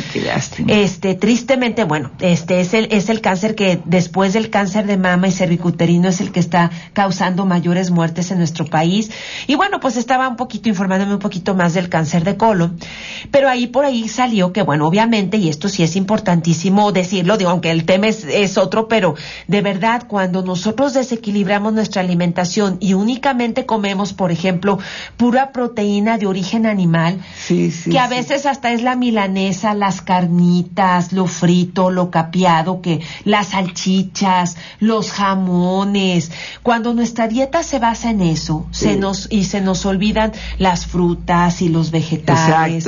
este, 0.68 1.16
tristemente, 1.16 1.84
bueno, 1.84 2.12
este 2.20 2.62
es 2.62 2.76
el, 2.76 2.88
es 2.92 3.10
el 3.10 3.22
cáncer 3.22 3.56
que 3.56 3.82
después 3.86 4.34
del 4.34 4.52
cáncer 4.52 4.86
de 4.86 4.98
mama 4.98 5.30
y 5.30 5.32
cervicuterino 5.32 6.10
es 6.10 6.22
el 6.22 6.32
que 6.32 6.40
está 6.40 6.70
causando 6.94 7.48
mayores 7.48 7.90
muertes 7.90 8.30
en 8.30 8.38
nuestro 8.38 8.66
país. 8.66 9.10
Y 9.48 9.56
bueno, 9.56 9.80
pues 9.80 9.98
estaba 9.98 10.28
un 10.28 10.36
poquito 10.36 10.70
informándome 10.70 11.14
un 11.14 11.20
poquito 11.20 11.56
más 11.56 11.74
del 11.74 11.90
cáncer 11.90 12.24
de 12.24 12.38
colon. 12.38 12.78
Pero 13.32 13.47
ahí 13.50 13.68
por 13.68 13.86
ahí 13.86 14.08
salió 14.08 14.54
que, 14.54 14.62
bueno, 14.62 14.88
obviamente, 14.88 15.38
y 15.38 15.50
esto 15.50 15.70
sí 15.70 15.84
es 15.84 15.96
importantísimo 15.96 16.92
decirlo, 16.92 17.38
digo, 17.38 17.50
aunque 17.50 17.72
el 17.72 17.86
tema 17.86 18.08
es, 18.08 18.58
otro, 18.58 18.88
pero 18.88 19.16
de 19.48 19.62
verdad, 19.62 20.04
cuando 20.08 20.42
nosotros 20.42 20.94
desequilibramos 20.94 21.74
nuestra 21.74 22.01
alimentación 22.01 22.77
y 22.80 22.94
únicamente 22.94 23.66
comemos, 23.66 24.13
por 24.13 24.32
ejemplo, 24.32 24.80
pura 25.18 25.51
proteína 25.51 26.18
de 26.18 26.27
origen 26.27 26.66
animal, 26.66 27.20
que 27.48 28.00
a 28.00 28.08
veces 28.08 28.46
hasta 28.46 28.72
es 28.72 28.82
la 28.82 28.96
milanesa, 28.96 29.74
las 29.74 30.01
carnitas, 30.01 31.13
lo 31.13 31.27
frito, 31.27 31.92
lo 31.92 32.10
capeado, 32.10 32.82
que 32.82 33.01
las 33.25 33.50
salchichas, 33.50 34.58
los 34.80 35.12
jamones, 35.12 36.32
cuando 36.63 36.94
nuestra 36.94 37.27
dieta 37.27 37.63
se 37.63 37.80
basa 37.80 38.10
en 38.10 38.22
eso, 38.22 38.66
se 38.72 38.96
nos, 38.96 39.27
y 39.32 39.46
se 39.46 39.62
nos 39.62 39.86
olvidan 39.86 40.32
las 40.58 40.86
frutas 40.86 41.62
y 41.62 41.70
los 41.70 41.92
vegetales, 41.92 42.88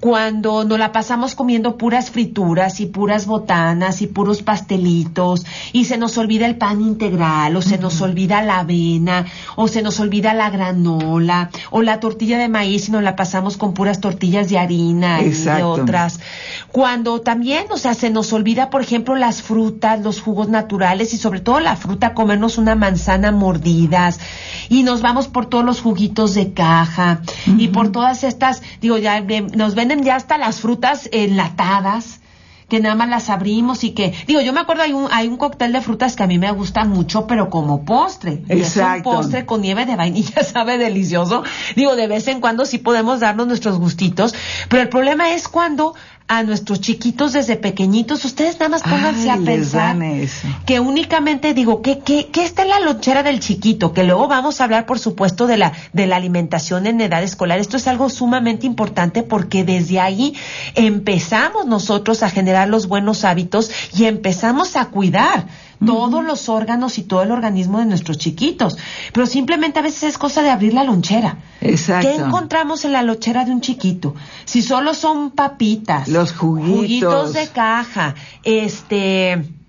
cuando 0.00 0.64
nos 0.64 0.78
la 0.78 0.92
pasamos 0.92 1.34
comiendo 1.34 1.76
puras 1.76 2.10
frituras 2.10 2.80
y 2.80 2.86
puras 2.86 3.26
botanas 3.26 4.00
y 4.00 4.06
puros 4.06 4.42
pastelitos 4.42 5.44
y 5.72 5.84
se 5.84 5.98
nos 5.98 6.16
olvida 6.16 6.46
el 6.46 6.56
pan 6.56 6.80
integral 6.80 7.54
o 7.54 7.62
se 7.62 7.76
nos 7.76 8.00
olvida 8.00 8.42
la 8.42 8.60
avena 8.60 9.26
o 9.56 9.68
se 9.68 9.82
nos 9.82 10.00
olvida 10.00 10.32
la 10.32 10.48
granola 10.48 11.50
o 11.70 11.82
la 11.82 12.00
tortilla 12.00 12.38
de 12.38 12.48
maíz 12.48 12.88
y 12.88 12.92
nos 12.92 13.02
la 13.02 13.14
pasamos 13.14 13.58
con 13.58 13.74
puras 13.74 14.00
tortillas 14.00 14.48
de 14.48 14.58
harina 14.58 15.22
y 15.22 15.30
de 15.30 15.62
otras. 15.62 16.20
Cuando 16.72 17.20
también, 17.20 17.66
o 17.70 17.76
sea, 17.76 17.94
se 17.94 18.10
nos 18.10 18.32
olvida, 18.32 18.70
por 18.70 18.82
ejemplo, 18.82 19.16
las 19.16 19.42
frutas, 19.42 20.00
los 20.00 20.20
jugos 20.20 20.48
naturales 20.48 21.12
y 21.14 21.18
sobre 21.18 21.40
todo 21.40 21.60
la 21.60 21.76
fruta, 21.76 22.14
comernos 22.14 22.58
una 22.58 22.74
manzana 22.74 23.32
mordidas 23.32 24.20
y 24.68 24.82
nos 24.82 25.02
vamos 25.02 25.28
por 25.28 25.46
todos 25.46 25.64
los 25.64 25.80
juguitos 25.80 26.34
de 26.34 26.52
caja 26.52 27.22
y 27.58 27.68
por 27.68 27.90
todas 27.90 28.24
estas, 28.24 28.62
digo, 28.80 28.98
ya 28.98 29.20
nos 29.20 29.74
ven 29.74 29.90
ya 30.04 30.14
hasta 30.14 30.38
las 30.38 30.60
frutas 30.60 31.08
enlatadas 31.12 32.20
que 32.70 32.80
nada 32.80 32.94
más 32.94 33.10
las 33.10 33.28
abrimos 33.28 33.84
y 33.84 33.90
que, 33.90 34.14
digo, 34.26 34.40
yo 34.40 34.54
me 34.54 34.60
acuerdo 34.60 34.84
hay 34.84 34.94
un, 34.94 35.08
hay 35.10 35.28
un 35.28 35.36
cóctel 35.36 35.72
de 35.72 35.82
frutas 35.82 36.16
que 36.16 36.22
a 36.22 36.26
mí 36.26 36.38
me 36.38 36.50
gusta 36.52 36.84
mucho, 36.84 37.26
pero 37.26 37.50
como 37.50 37.84
postre. 37.84 38.44
Exacto. 38.48 39.10
es 39.10 39.16
un 39.16 39.20
postre 39.22 39.44
con 39.44 39.60
nieve 39.60 39.84
de 39.84 39.96
vainilla, 39.96 40.42
sabe 40.44 40.78
delicioso. 40.78 41.42
Digo, 41.76 41.96
de 41.96 42.06
vez 42.06 42.28
en 42.28 42.40
cuando 42.40 42.64
sí 42.64 42.78
podemos 42.78 43.20
darnos 43.20 43.46
nuestros 43.48 43.78
gustitos, 43.78 44.34
pero 44.68 44.82
el 44.82 44.88
problema 44.88 45.32
es 45.32 45.48
cuando 45.48 45.94
a 46.30 46.44
nuestros 46.44 46.80
chiquitos 46.80 47.32
desde 47.32 47.56
pequeñitos, 47.56 48.24
ustedes 48.24 48.54
nada 48.60 48.68
más 48.68 48.82
pónganse 48.84 49.28
a 49.32 49.36
pensar 49.36 49.96
que 50.64 50.78
únicamente 50.78 51.54
digo, 51.54 51.82
que, 51.82 51.98
que, 51.98 52.28
que 52.28 52.44
está 52.44 52.62
en 52.62 52.68
la 52.68 52.78
lonchera 52.78 53.24
del 53.24 53.40
chiquito, 53.40 53.92
que 53.92 54.04
luego 54.04 54.28
vamos 54.28 54.60
a 54.60 54.64
hablar, 54.64 54.86
por 54.86 55.00
supuesto, 55.00 55.48
de 55.48 55.56
la, 55.56 55.72
de 55.92 56.06
la 56.06 56.14
alimentación 56.14 56.86
en 56.86 57.00
edad 57.00 57.24
escolar. 57.24 57.58
Esto 57.58 57.76
es 57.76 57.88
algo 57.88 58.08
sumamente 58.08 58.64
importante 58.64 59.24
porque 59.24 59.64
desde 59.64 59.98
ahí 59.98 60.36
empezamos 60.76 61.66
nosotros 61.66 62.22
a 62.22 62.30
generar 62.30 62.68
los 62.68 62.86
buenos 62.86 63.24
hábitos 63.24 63.72
y 63.92 64.04
empezamos 64.04 64.76
a 64.76 64.84
cuidar 64.84 65.48
todos 65.84 66.24
los 66.24 66.48
órganos 66.48 66.98
y 66.98 67.02
todo 67.02 67.22
el 67.22 67.30
organismo 67.30 67.78
de 67.78 67.86
nuestros 67.86 68.18
chiquitos. 68.18 68.76
Pero 69.12 69.26
simplemente 69.26 69.78
a 69.78 69.82
veces 69.82 70.02
es 70.04 70.18
cosa 70.18 70.42
de 70.42 70.50
abrir 70.50 70.74
la 70.74 70.84
lonchera. 70.84 71.38
Exacto. 71.60 72.08
¿Qué 72.08 72.14
encontramos 72.16 72.84
en 72.84 72.92
la 72.92 73.02
lonchera 73.02 73.44
de 73.44 73.52
un 73.52 73.60
chiquito? 73.60 74.14
Si 74.44 74.62
solo 74.62 74.94
son 74.94 75.30
papitas, 75.30 76.08
los 76.08 76.32
juguitos, 76.32 76.76
juguitos 76.76 77.32
de 77.32 77.48
caja, 77.48 78.14
este 78.44 79.59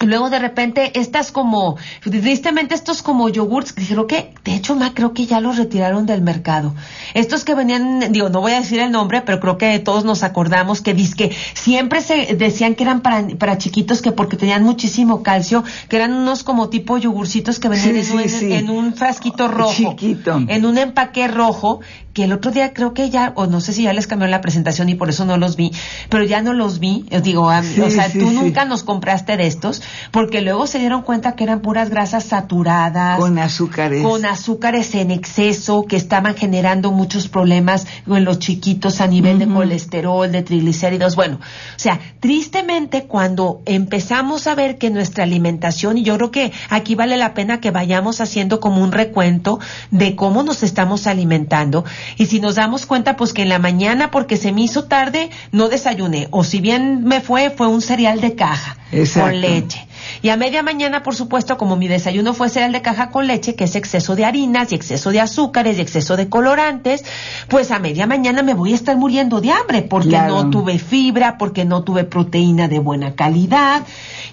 Luego 0.00 0.30
de 0.30 0.38
repente 0.38 0.98
estas 0.98 1.30
como, 1.30 1.76
tristemente 2.00 2.74
estos 2.74 3.02
como 3.02 3.28
yogurts, 3.28 3.74
creo 3.74 4.06
que, 4.06 4.32
de 4.44 4.54
hecho, 4.54 4.74
ma, 4.74 4.94
creo 4.94 5.12
que 5.12 5.26
ya 5.26 5.40
los 5.40 5.58
retiraron 5.58 6.06
del 6.06 6.22
mercado. 6.22 6.74
Estos 7.12 7.44
que 7.44 7.54
venían, 7.54 8.10
digo, 8.10 8.30
no 8.30 8.40
voy 8.40 8.52
a 8.52 8.60
decir 8.60 8.80
el 8.80 8.90
nombre, 8.90 9.20
pero 9.20 9.40
creo 9.40 9.58
que 9.58 9.78
todos 9.78 10.04
nos 10.04 10.22
acordamos 10.22 10.80
que 10.80 10.90
que 11.16 11.34
siempre 11.54 12.00
se 12.02 12.34
decían 12.36 12.74
que 12.74 12.82
eran 12.84 13.00
para, 13.00 13.26
para 13.38 13.58
chiquitos 13.58 14.02
que 14.02 14.12
porque 14.12 14.36
tenían 14.36 14.62
muchísimo 14.62 15.22
calcio, 15.22 15.64
que 15.88 15.96
eran 15.96 16.12
unos 16.12 16.42
como 16.44 16.68
tipo 16.68 16.98
yogurcitos 16.98 17.58
que 17.58 17.68
venían 17.68 17.96
en, 17.96 18.70
un 18.70 18.94
frasquito 18.94 19.48
rojo. 19.48 19.72
Chiquito. 19.72 20.40
En 20.48 20.66
un 20.66 20.78
empaque 20.78 21.28
rojo, 21.28 21.80
que 22.12 22.24
el 22.24 22.32
otro 22.32 22.50
día 22.50 22.72
creo 22.72 22.92
que 22.94 23.10
ya, 23.10 23.32
o 23.36 23.46
no 23.46 23.60
sé 23.60 23.72
si 23.72 23.84
ya 23.84 23.92
les 23.92 24.06
cambió 24.06 24.28
la 24.28 24.40
presentación 24.40 24.88
y 24.88 24.94
por 24.94 25.10
eso 25.10 25.24
no 25.24 25.36
los 25.36 25.56
vi, 25.56 25.72
pero 26.08 26.24
ya 26.24 26.42
no 26.42 26.52
los 26.52 26.80
vi. 26.80 27.06
Digo, 27.22 27.44
o 27.44 27.90
sea, 27.90 28.10
tú 28.12 28.30
nunca 28.30 28.64
nos 28.64 28.82
compraste 28.82 29.36
de 29.36 29.46
estos 29.46 29.82
porque 30.10 30.40
luego 30.40 30.66
se 30.66 30.78
dieron 30.78 31.02
cuenta 31.02 31.36
que 31.36 31.44
eran 31.44 31.60
puras 31.60 31.90
grasas 31.90 32.24
saturadas. 32.24 33.18
Con 33.18 33.38
azúcares. 33.38 34.02
Con 34.02 34.24
azúcares 34.26 34.94
en 34.94 35.10
exceso 35.10 35.84
que 35.84 35.96
estaban 35.96 36.34
generando 36.34 36.90
muchos 36.90 37.28
problemas 37.28 37.86
en 38.06 38.24
los 38.24 38.38
chiquitos 38.38 39.00
a 39.00 39.06
nivel 39.06 39.38
de 39.38 39.46
colesterol, 39.46 40.30
de 40.30 40.42
triglicéridos. 40.42 41.16
Bueno, 41.16 41.36
o 41.36 41.78
sea, 41.78 42.00
tristemente 42.20 43.04
cuando 43.04 43.62
empezamos 43.66 44.46
a 44.46 44.54
ver 44.54 44.78
que 44.78 44.90
nuestra 44.90 45.24
alimentación, 45.24 45.98
y 45.98 46.02
yo 46.02 46.16
creo 46.16 46.30
que 46.30 46.52
aquí 46.68 46.94
vale 46.94 47.16
la 47.16 47.34
pena 47.34 47.60
que 47.60 47.70
vayamos 47.70 48.20
haciendo 48.20 48.60
como 48.60 48.82
un 48.82 48.92
recuento 48.92 49.60
de 49.90 50.16
cómo 50.16 50.42
nos 50.42 50.62
estamos 50.62 51.06
alimentando. 51.06 51.84
Y 52.16 52.26
si 52.26 52.40
nos 52.40 52.56
damos 52.56 52.86
cuenta, 52.86 53.16
pues 53.16 53.32
que 53.32 53.42
en 53.42 53.48
la 53.48 53.58
mañana, 53.58 54.10
porque 54.10 54.36
se 54.36 54.52
me 54.52 54.62
hizo 54.62 54.84
tarde, 54.84 55.30
no 55.52 55.68
desayuné. 55.68 56.28
O 56.30 56.44
si 56.44 56.60
bien 56.60 57.04
me 57.04 57.20
fue, 57.20 57.50
fue 57.50 57.66
un 57.66 57.82
cereal 57.82 58.20
de 58.20 58.34
caja 58.34 58.76
con 59.14 59.40
leche. 59.40 59.86
Y 60.22 60.28
a 60.30 60.36
media 60.36 60.62
mañana, 60.62 61.02
por 61.02 61.14
supuesto, 61.14 61.56
como 61.56 61.76
mi 61.76 61.88
desayuno 61.88 62.34
fue 62.34 62.48
cereal 62.48 62.72
de 62.72 62.82
caja 62.82 63.10
con 63.10 63.26
leche, 63.26 63.54
que 63.54 63.64
es 63.64 63.76
exceso 63.76 64.16
de 64.16 64.24
harinas 64.24 64.72
y 64.72 64.74
exceso 64.74 65.10
de 65.10 65.20
azúcares 65.20 65.78
y 65.78 65.80
exceso 65.80 66.16
de 66.16 66.28
colorantes, 66.28 67.04
pues 67.48 67.70
a 67.70 67.78
media 67.78 68.06
mañana 68.06 68.42
me 68.42 68.54
voy 68.54 68.72
a 68.72 68.76
estar 68.76 68.96
muriendo 68.96 69.40
de 69.40 69.52
hambre 69.52 69.82
porque 69.82 70.18
no 70.18 70.50
tuve 70.50 70.78
fibra, 70.78 71.38
porque 71.38 71.64
no 71.64 71.84
tuve 71.84 72.04
proteína 72.04 72.68
de 72.68 72.78
buena 72.78 73.14
calidad. 73.14 73.82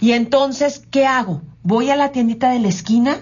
Y 0.01 0.13
entonces, 0.13 0.83
¿qué 0.91 1.05
hago? 1.05 1.41
Voy 1.63 1.89
a 1.89 1.95
la 1.95 2.11
tiendita 2.11 2.51
de 2.51 2.59
la 2.59 2.69
esquina 2.69 3.17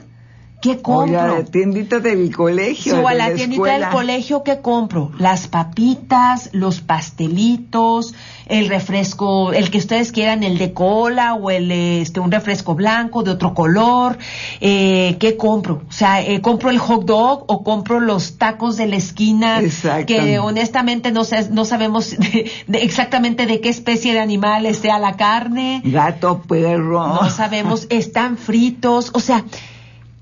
¿Qué 0.62 0.82
compro? 0.82 1.22
a 1.22 1.28
la 1.28 1.44
tiendita 1.44 2.00
del 2.00 2.36
colegio. 2.36 3.02
O 3.02 3.08
a 3.08 3.14
la, 3.14 3.34
tiendita 3.34 3.78
del 3.78 3.90
colegio, 3.90 4.44
¿qué 4.44 4.62
compro? 4.62 5.12
Las 5.20 5.48
papitas, 5.48 6.50
los 6.54 6.82
pastelitos, 6.82 8.14
el 8.48 8.68
refresco, 8.68 9.54
el 9.54 9.70
que 9.70 9.78
ustedes 9.78 10.12
quieran, 10.12 10.44
el 10.44 10.58
de 10.58 10.74
cola 10.74 11.36
o 11.36 11.52
el, 11.52 11.72
este, 11.72 12.20
un 12.20 12.32
refresco 12.32 12.76
blanco 12.76 13.24
de 13.24 13.32
otro 13.32 13.54
color. 13.54 14.18
Eh, 14.62 15.18
¿Qué 15.20 15.38
compro? 15.38 15.84
O 15.88 15.92
sea, 15.92 16.22
eh, 16.22 16.42
¿compro 16.42 16.70
el 16.70 16.80
hot 16.80 17.06
dog 17.06 17.46
o 17.48 17.64
compro 17.64 18.00
los 18.00 18.38
tacos 18.38 18.78
de 18.78 18.88
la 18.88 18.96
esquina? 18.96 19.62
Que 20.08 20.40
honestamente 20.40 21.12
no, 21.12 21.24
sé, 21.24 21.50
no 21.52 21.66
sabemos 21.66 22.16
exactamente 22.74 23.46
de 23.46 23.62
qué 23.62 23.70
especie 23.70 24.14
de 24.14 24.20
animal 24.20 24.74
sea 24.76 25.00
la 25.00 25.14
carne. 25.14 25.82
Gato, 25.84 26.42
perro. 26.48 27.08
No 27.08 27.30
sabemos, 27.30 27.88
están 27.90 28.38
fritos. 28.38 29.12
O 29.14 29.20
sea, 29.20 29.46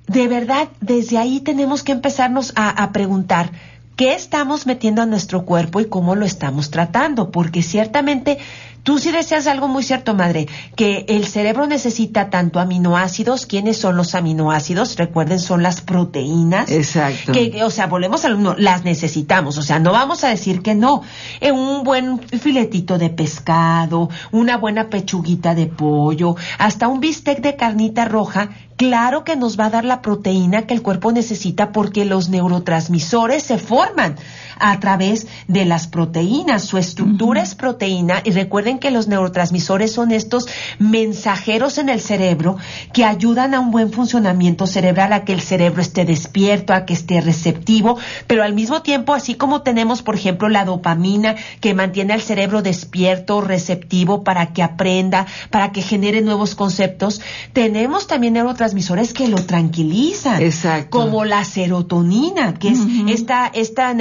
de 0.08 0.28
verdad, 0.28 0.68
desde 0.82 1.18
ahí 1.18 1.40
tenemos 1.40 1.84
que 1.84 1.94
empezarnos 1.94 2.54
a, 2.56 2.92
preguntar, 2.92 3.52
qué 3.96 4.14
estamos 4.14 4.66
metiendo 4.66 5.02
a 5.02 5.06
nuestro 5.06 5.46
cuerpo 5.46 5.80
y 5.80 5.86
cómo 5.86 6.16
lo 6.16 6.26
estamos 6.26 6.72
tratando, 6.72 7.32
porque 7.32 7.62
ciertamente 7.62 8.38
Tú 8.84 9.00
sí 9.00 9.12
deseas 9.12 9.48
algo 9.48 9.70
muy 9.70 9.82
cierto, 9.82 10.14
madre, 10.14 10.48
que 10.76 11.06
el 11.08 11.26
cerebro 11.26 11.68
necesita 11.68 12.30
tanto 12.30 12.60
aminoácidos. 12.60 13.46
¿Quiénes 13.46 13.78
son 13.78 13.96
los 13.96 14.14
aminoácidos? 14.14 14.98
Recuerden, 14.98 15.40
son 15.40 15.64
las 15.64 15.80
proteínas. 15.80 16.70
Exacto. 16.70 17.32
Que, 17.32 17.64
o 17.64 17.70
sea, 17.70 17.88
volvemos 17.88 18.26
al 18.26 18.36
uno, 18.36 18.56
las 18.58 18.84
necesitamos. 18.84 19.58
O 19.58 19.62
sea, 19.62 19.80
no 19.80 19.94
vamos 19.94 20.26
a 20.26 20.30
decir 20.30 20.62
que 20.62 20.76
no. 20.76 21.02
En 21.40 21.56
un 21.56 21.84
buen 21.84 22.20
filetito 22.20 22.98
de 22.98 23.10
pescado, 23.10 24.10
una 24.32 24.58
buena 24.58 24.90
pechuguita 24.90 25.56
de 25.56 25.68
pollo, 25.68 26.36
hasta 26.58 26.90
un 26.90 27.00
bistec 27.00 27.40
de 27.40 27.56
carnita 27.56 28.04
roja 28.04 28.50
claro 28.76 29.24
que 29.24 29.36
nos 29.36 29.58
va 29.58 29.68
a 29.68 29.70
dar 29.70 29.86
la 29.86 30.02
proteína 30.02 30.64
que 30.64 30.74
el 30.74 30.82
cuerpo 30.82 31.12
necesita 31.12 31.72
porque 31.72 32.06
los 32.06 32.30
neurotransmisores 32.30 33.44
se 33.44 33.58
forman 33.58 34.18
a 34.60 34.80
través 34.80 35.28
de 35.48 35.66
las 35.66 35.88
proteínas. 35.88 36.64
Su 36.64 36.78
estructura 36.78 37.42
es 37.42 37.56
proteína 37.56 38.22
y 38.24 38.32
recuerden 38.32 38.80
que 38.80 38.92
los 38.92 39.08
neurotransmisores 39.08 39.92
son 39.92 40.12
estos 40.12 40.48
mensajeros 40.80 41.78
en 41.78 41.90
el 41.90 42.02
cerebro 42.02 42.58
que 42.94 43.06
ayudan 43.06 43.54
a 43.54 43.60
un 43.60 43.72
buen 43.72 43.92
funcionamiento 43.92 44.68
cerebral, 44.68 45.14
a 45.14 45.24
que 45.26 45.34
el 45.34 45.42
cerebro 45.42 45.82
esté 45.82 46.06
despierto, 46.06 46.74
a 46.74 46.86
que 46.86 46.94
esté 46.94 47.22
receptivo, 47.22 47.98
pero 48.28 48.44
al 48.44 48.54
mismo 48.54 48.82
tiempo, 48.82 49.14
así 49.14 49.36
como 49.36 49.62
tenemos, 49.62 50.02
por 50.02 50.16
ejemplo, 50.16 50.50
la 50.50 50.66
dopamina 50.66 51.36
que 51.60 51.74
mantiene 51.74 52.14
al 52.14 52.22
cerebro 52.22 52.62
despierto, 52.62 53.42
receptivo 53.42 54.24
para 54.24 54.54
que 54.54 54.64
aprenda, 54.64 55.26
para 55.50 55.72
que 55.72 55.82
genere 55.82 56.22
nuevos 56.22 56.56
conceptos, 56.56 57.22
tenemos 57.54 58.08
también 58.08 58.34
neurotransmisores 58.34 59.14
que 59.14 59.28
lo 59.28 59.38
tranquilizan, 59.46 60.42
Exacto. 60.42 60.90
como 60.90 61.26
la 61.26 61.44
serotonina, 61.46 62.54
que 62.56 62.70
es 62.70 62.80
esta, 63.08 63.48
esta 63.48 63.94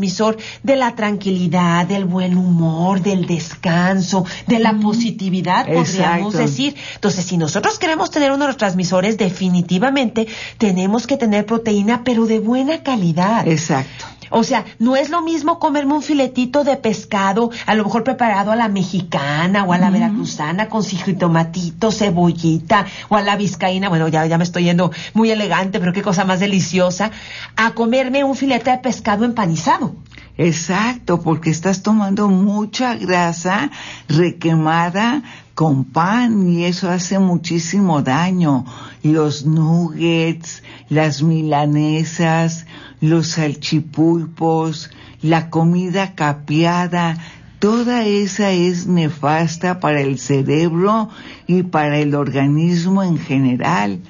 neurotransmisor 0.00 0.36
de 0.62 0.76
la 0.76 0.94
tranquilidad, 0.94 1.86
del 1.86 2.04
buen 2.04 2.36
humor, 2.36 3.02
del 3.02 3.26
descanso, 3.26 4.24
de 4.46 4.58
la 4.58 4.74
positividad, 4.74 5.66
podríamos 5.66 6.34
Exacto. 6.34 6.38
decir. 6.38 6.74
Entonces, 6.94 7.24
si 7.24 7.36
nosotros 7.36 7.78
queremos 7.78 8.10
tener 8.10 8.32
unos 8.32 8.56
transmisores, 8.56 9.18
definitivamente 9.18 10.26
tenemos 10.58 11.06
que 11.06 11.16
tener 11.16 11.46
proteína, 11.46 12.02
pero 12.04 12.26
de 12.26 12.40
buena 12.40 12.82
calidad. 12.82 13.46
Exacto. 13.46 14.06
O 14.30 14.44
sea, 14.44 14.64
no 14.78 14.96
es 14.96 15.10
lo 15.10 15.22
mismo 15.22 15.58
comerme 15.58 15.94
un 15.94 16.02
filetito 16.02 16.64
de 16.64 16.76
pescado, 16.76 17.50
a 17.66 17.74
lo 17.74 17.84
mejor 17.84 18.04
preparado 18.04 18.52
a 18.52 18.56
la 18.56 18.68
mexicana 18.68 19.64
o 19.64 19.72
a 19.72 19.78
la 19.78 19.90
veracruzana 19.90 20.68
con 20.68 20.84
tomatito, 21.18 21.92
cebollita 21.92 22.86
o 23.08 23.16
a 23.16 23.22
la 23.22 23.36
vizcaína, 23.36 23.88
bueno, 23.88 24.08
ya, 24.08 24.26
ya 24.26 24.38
me 24.38 24.44
estoy 24.44 24.64
yendo 24.64 24.92
muy 25.14 25.30
elegante, 25.30 25.80
pero 25.80 25.92
qué 25.92 26.02
cosa 26.02 26.24
más 26.24 26.40
deliciosa, 26.40 27.10
a 27.56 27.72
comerme 27.72 28.24
un 28.24 28.36
filete 28.36 28.70
de 28.70 28.78
pescado 28.78 29.24
empanizado. 29.24 29.94
Exacto, 30.42 31.20
porque 31.20 31.50
estás 31.50 31.82
tomando 31.82 32.30
mucha 32.30 32.94
grasa 32.94 33.70
requemada 34.08 35.22
con 35.54 35.84
pan 35.84 36.48
y 36.48 36.64
eso 36.64 36.88
hace 36.88 37.18
muchísimo 37.18 38.00
daño. 38.00 38.64
Los 39.02 39.44
nuggets, 39.44 40.62
las 40.88 41.22
milanesas, 41.22 42.64
los 43.02 43.32
salchipulpos, 43.32 44.90
la 45.20 45.50
comida 45.50 46.14
capeada, 46.14 47.18
toda 47.58 48.06
esa 48.06 48.50
es 48.50 48.86
nefasta 48.86 49.78
para 49.78 50.00
el 50.00 50.18
cerebro 50.18 51.10
y 51.46 51.64
para 51.64 51.98
el 51.98 52.14
organismo 52.14 53.02
en 53.02 53.18
general. 53.18 54.00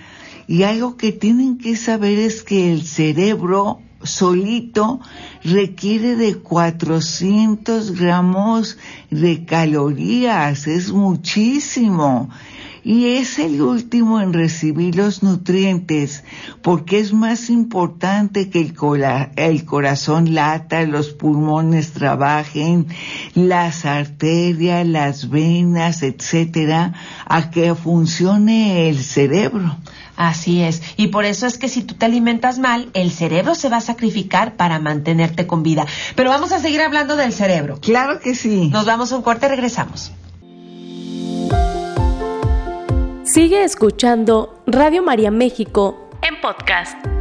Y 0.47 0.63
algo 0.63 0.97
que 0.97 1.11
tienen 1.11 1.59
que 1.59 1.75
saber 1.75 2.21
es 2.21 2.45
que 2.45 2.73
el 2.73 2.87
cerebro 2.87 3.81
solito 4.03 5.01
requiere 5.45 6.17
de 6.17 6.37
400 6.37 7.99
gramos 7.99 8.79
de 9.11 9.45
calorías, 9.45 10.67
es 10.67 10.93
muchísimo. 10.93 12.31
Y 12.83 13.17
es 13.17 13.39
el 13.39 13.61
último 13.61 14.23
en 14.23 14.33
recibir 14.33 14.97
los 14.97 15.23
nutrientes, 15.23 16.25
porque 16.63 16.99
es 16.99 17.13
más 17.13 17.51
importante 17.51 18.49
que 18.49 18.63
el, 18.63 18.75
el 19.37 19.65
corazón 19.67 20.35
lata, 20.35 20.83
los 20.87 21.11
pulmones 21.11 21.93
trabajen, 21.93 22.87
las 23.35 23.85
arterias, 23.85 24.87
las 24.87 25.29
venas, 25.29 26.03
etcétera, 26.03 26.95
a 27.27 27.51
que 27.51 27.75
funcione 27.75 28.89
el 28.89 29.05
cerebro. 29.05 29.77
Así 30.21 30.63
es. 30.63 30.83
Y 30.99 31.07
por 31.07 31.25
eso 31.25 31.47
es 31.47 31.57
que 31.57 31.71
si 31.71 31.83
tú 31.83 31.95
te 31.95 32.05
alimentas 32.05 32.59
mal, 32.59 32.91
el 32.93 33.11
cerebro 33.11 33.55
se 33.55 33.71
va 33.71 33.79
a 33.79 33.81
sacrificar 33.81 34.55
para 34.55 34.79
mantenerte 34.79 35.47
con 35.47 35.63
vida. 35.63 35.87
Pero 36.15 36.29
vamos 36.29 36.53
a 36.53 36.59
seguir 36.59 36.83
hablando 36.83 37.17
del 37.17 37.33
cerebro. 37.33 37.79
Claro 37.81 38.21
que 38.21 38.35
sí. 38.35 38.69
Nos 38.69 38.85
vamos 38.85 39.13
a 39.13 39.17
un 39.17 39.23
corte 39.23 39.47
y 39.47 39.49
regresamos. 39.49 40.13
Sigue 43.25 43.65
escuchando 43.65 44.63
Radio 44.67 45.03
María 45.03 45.31
México 45.31 46.11
en 46.21 46.39
podcast. 46.43 47.20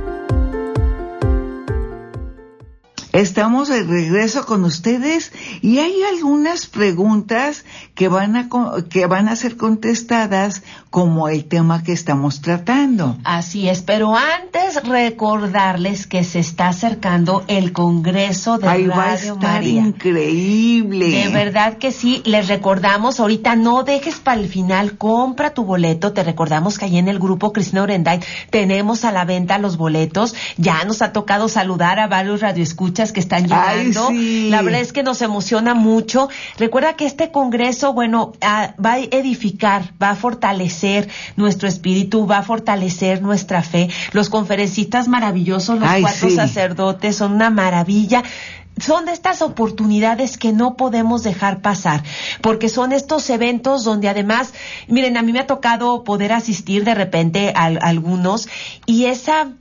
Estamos 3.11 3.69
de 3.69 3.81
regreso 3.81 4.45
con 4.45 4.63
ustedes 4.63 5.31
y 5.63 5.79
hay 5.79 6.03
algunas 6.13 6.67
preguntas 6.67 7.65
que 7.95 8.07
van 8.07 8.35
a 8.35 8.49
que 8.87 9.07
van 9.07 9.27
a 9.27 9.35
ser 9.35 9.57
contestadas 9.57 10.61
como 10.91 11.27
el 11.27 11.45
tema 11.45 11.81
que 11.81 11.91
estamos 11.91 12.41
tratando. 12.41 13.17
Así 13.23 13.67
es, 13.67 13.81
pero 13.81 14.15
antes 14.15 14.83
recordarles 14.83 16.05
que 16.05 16.23
se 16.23 16.39
está 16.39 16.67
acercando 16.67 17.43
el 17.47 17.73
Congreso 17.73 18.59
de 18.59 18.67
Ahí 18.67 18.85
va 18.85 18.95
a 18.95 19.15
Radio 19.15 19.33
estar 19.33 19.53
María. 19.53 19.81
increíble. 19.81 21.09
De 21.09 21.29
verdad 21.29 21.79
que 21.79 21.91
sí, 21.91 22.21
les 22.25 22.47
recordamos, 22.47 23.19
ahorita 23.19 23.55
no 23.55 23.83
dejes 23.83 24.19
para 24.19 24.39
el 24.39 24.47
final, 24.47 24.97
compra 24.97 25.55
tu 25.55 25.63
boleto, 25.65 26.13
te 26.13 26.23
recordamos 26.23 26.77
que 26.77 26.85
ahí 26.85 26.97
en 26.99 27.07
el 27.07 27.17
grupo 27.17 27.53
Cristina 27.53 27.83
Orenday 27.83 28.19
tenemos 28.51 29.03
a 29.03 29.11
la 29.11 29.25
venta 29.25 29.57
los 29.57 29.77
boletos, 29.77 30.35
ya 30.57 30.83
nos 30.85 31.01
ha 31.01 31.11
tocado 31.11 31.49
saludar 31.49 31.99
a 31.99 32.07
varios 32.07 32.41
radioescuchas 32.41 32.98
que 33.11 33.19
están 33.19 33.51
Ay, 33.51 33.85
llegando, 33.85 34.09
sí. 34.09 34.49
la 34.49 34.61
verdad 34.61 34.81
es 34.81 34.93
que 34.93 35.03
nos 35.03 35.21
emociona 35.21 35.73
mucho, 35.73 36.29
recuerda 36.57 36.95
que 36.95 37.05
este 37.05 37.31
congreso, 37.31 37.93
bueno, 37.93 38.33
ah, 38.41 38.73
va 38.83 38.93
a 38.93 38.99
edificar, 38.99 39.93
va 40.01 40.11
a 40.11 40.15
fortalecer 40.15 41.07
nuestro 41.35 41.67
espíritu, 41.67 42.27
va 42.27 42.39
a 42.39 42.43
fortalecer 42.43 43.21
nuestra 43.21 43.63
fe, 43.63 43.89
los 44.11 44.29
conferencistas 44.29 45.07
maravillosos, 45.07 45.79
los 45.79 45.89
Ay, 45.89 46.01
cuatro 46.01 46.29
sí. 46.29 46.35
sacerdotes 46.35 47.15
son 47.15 47.33
una 47.33 47.49
maravilla, 47.49 48.23
son 48.79 49.05
de 49.05 49.11
estas 49.11 49.41
oportunidades 49.41 50.37
que 50.37 50.51
no 50.51 50.75
podemos 50.75 51.23
dejar 51.23 51.61
pasar, 51.61 52.03
porque 52.41 52.69
son 52.69 52.91
estos 52.91 53.29
eventos 53.29 53.83
donde 53.83 54.09
además, 54.09 54.53
miren, 54.87 55.17
a 55.17 55.21
mí 55.21 55.33
me 55.33 55.39
ha 55.39 55.47
tocado 55.47 56.03
poder 56.03 56.31
asistir 56.31 56.83
de 56.83 56.95
repente 56.95 57.53
a, 57.55 57.65
a 57.65 57.67
algunos 57.67 58.47
y 58.85 59.05
esa 59.05 59.53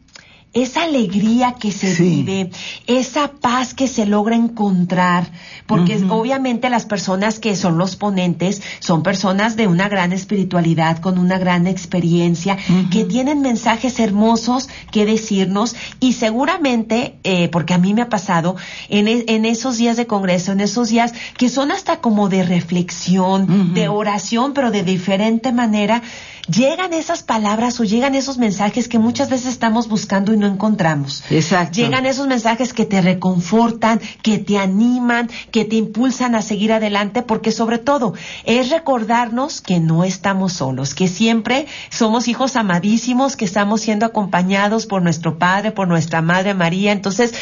esa 0.62 0.82
alegría 0.84 1.54
que 1.58 1.72
se 1.72 1.94
Sí. 1.94 2.22
vive, 2.22 2.50
esa 2.86 3.32
paz 3.32 3.74
que 3.74 3.88
se 3.88 4.06
logra 4.06 4.36
encontrar, 4.36 5.30
porque 5.66 6.02
obviamente 6.08 6.68
las 6.70 6.86
personas 6.86 7.38
que 7.38 7.56
son 7.56 7.78
los 7.78 7.96
ponentes 7.96 8.62
son 8.80 9.02
personas 9.02 9.56
de 9.56 9.66
una 9.66 9.88
gran 9.88 10.12
espiritualidad, 10.12 10.98
con 10.98 11.18
una 11.18 11.38
gran 11.38 11.66
experiencia, 11.66 12.56
que 12.90 13.04
tienen 13.04 13.40
mensajes 13.40 13.98
hermosos 14.00 14.68
que 14.90 15.04
decirnos 15.06 15.74
y 16.00 16.12
seguramente, 16.14 17.18
eh, 17.24 17.48
porque 17.48 17.74
a 17.74 17.78
mí 17.78 17.94
me 17.94 18.02
ha 18.02 18.08
pasado, 18.08 18.56
en, 18.88 19.08
e- 19.08 19.24
en 19.28 19.44
esos 19.44 19.76
días 19.76 19.96
de 19.96 20.06
congreso, 20.06 20.52
en 20.52 20.60
esos 20.60 20.88
días 20.88 21.12
que 21.36 21.48
son 21.48 21.70
hasta 21.72 22.00
como 22.00 22.28
de 22.28 22.42
reflexión, 22.44 23.74
de 23.74 23.88
oración, 23.88 24.52
pero 24.54 24.70
de 24.70 24.82
diferente 24.82 25.52
manera, 25.52 26.02
llegan 26.48 26.92
esas 26.92 27.22
palabras 27.22 27.78
o 27.80 27.84
llegan 27.84 28.14
esos 28.14 28.38
mensajes 28.38 28.88
que 28.88 28.98
muchas 28.98 29.30
veces 29.30 29.48
estamos 29.52 29.88
buscando 29.88 30.32
y 30.32 30.36
no 30.36 30.46
encontramos. 30.46 31.22
Exacto. 31.30 31.76
Llegan 31.76 32.06
esos 32.06 32.26
mensajes 32.26 32.72
que 32.72 32.86
te 32.86 33.00
reconfortan, 33.00 34.00
que 34.22 34.38
te 34.38 34.58
animan, 34.58 35.28
que 35.50 35.64
te 35.64 35.76
impulsan 35.76 36.34
a 36.34 36.42
seguir 36.42 36.72
adelante, 36.72 37.22
porque 37.22 37.52
sobre 37.52 37.78
todo 37.78 38.14
es 38.44 38.70
recordarnos 38.70 39.60
que 39.60 39.80
no 39.80 40.04
estamos 40.04 40.54
solos, 40.54 40.94
que 40.94 41.08
siempre 41.08 41.66
somos 41.90 42.28
hijos 42.28 42.56
amadísimos, 42.56 43.36
que 43.36 43.44
estamos 43.44 43.80
siendo 43.80 44.06
acompañados 44.06 44.86
por 44.86 45.02
nuestro 45.02 45.38
Padre, 45.38 45.72
por 45.72 45.88
nuestra 45.88 46.22
Madre 46.22 46.54
María. 46.54 46.92
Entonces, 46.92 47.34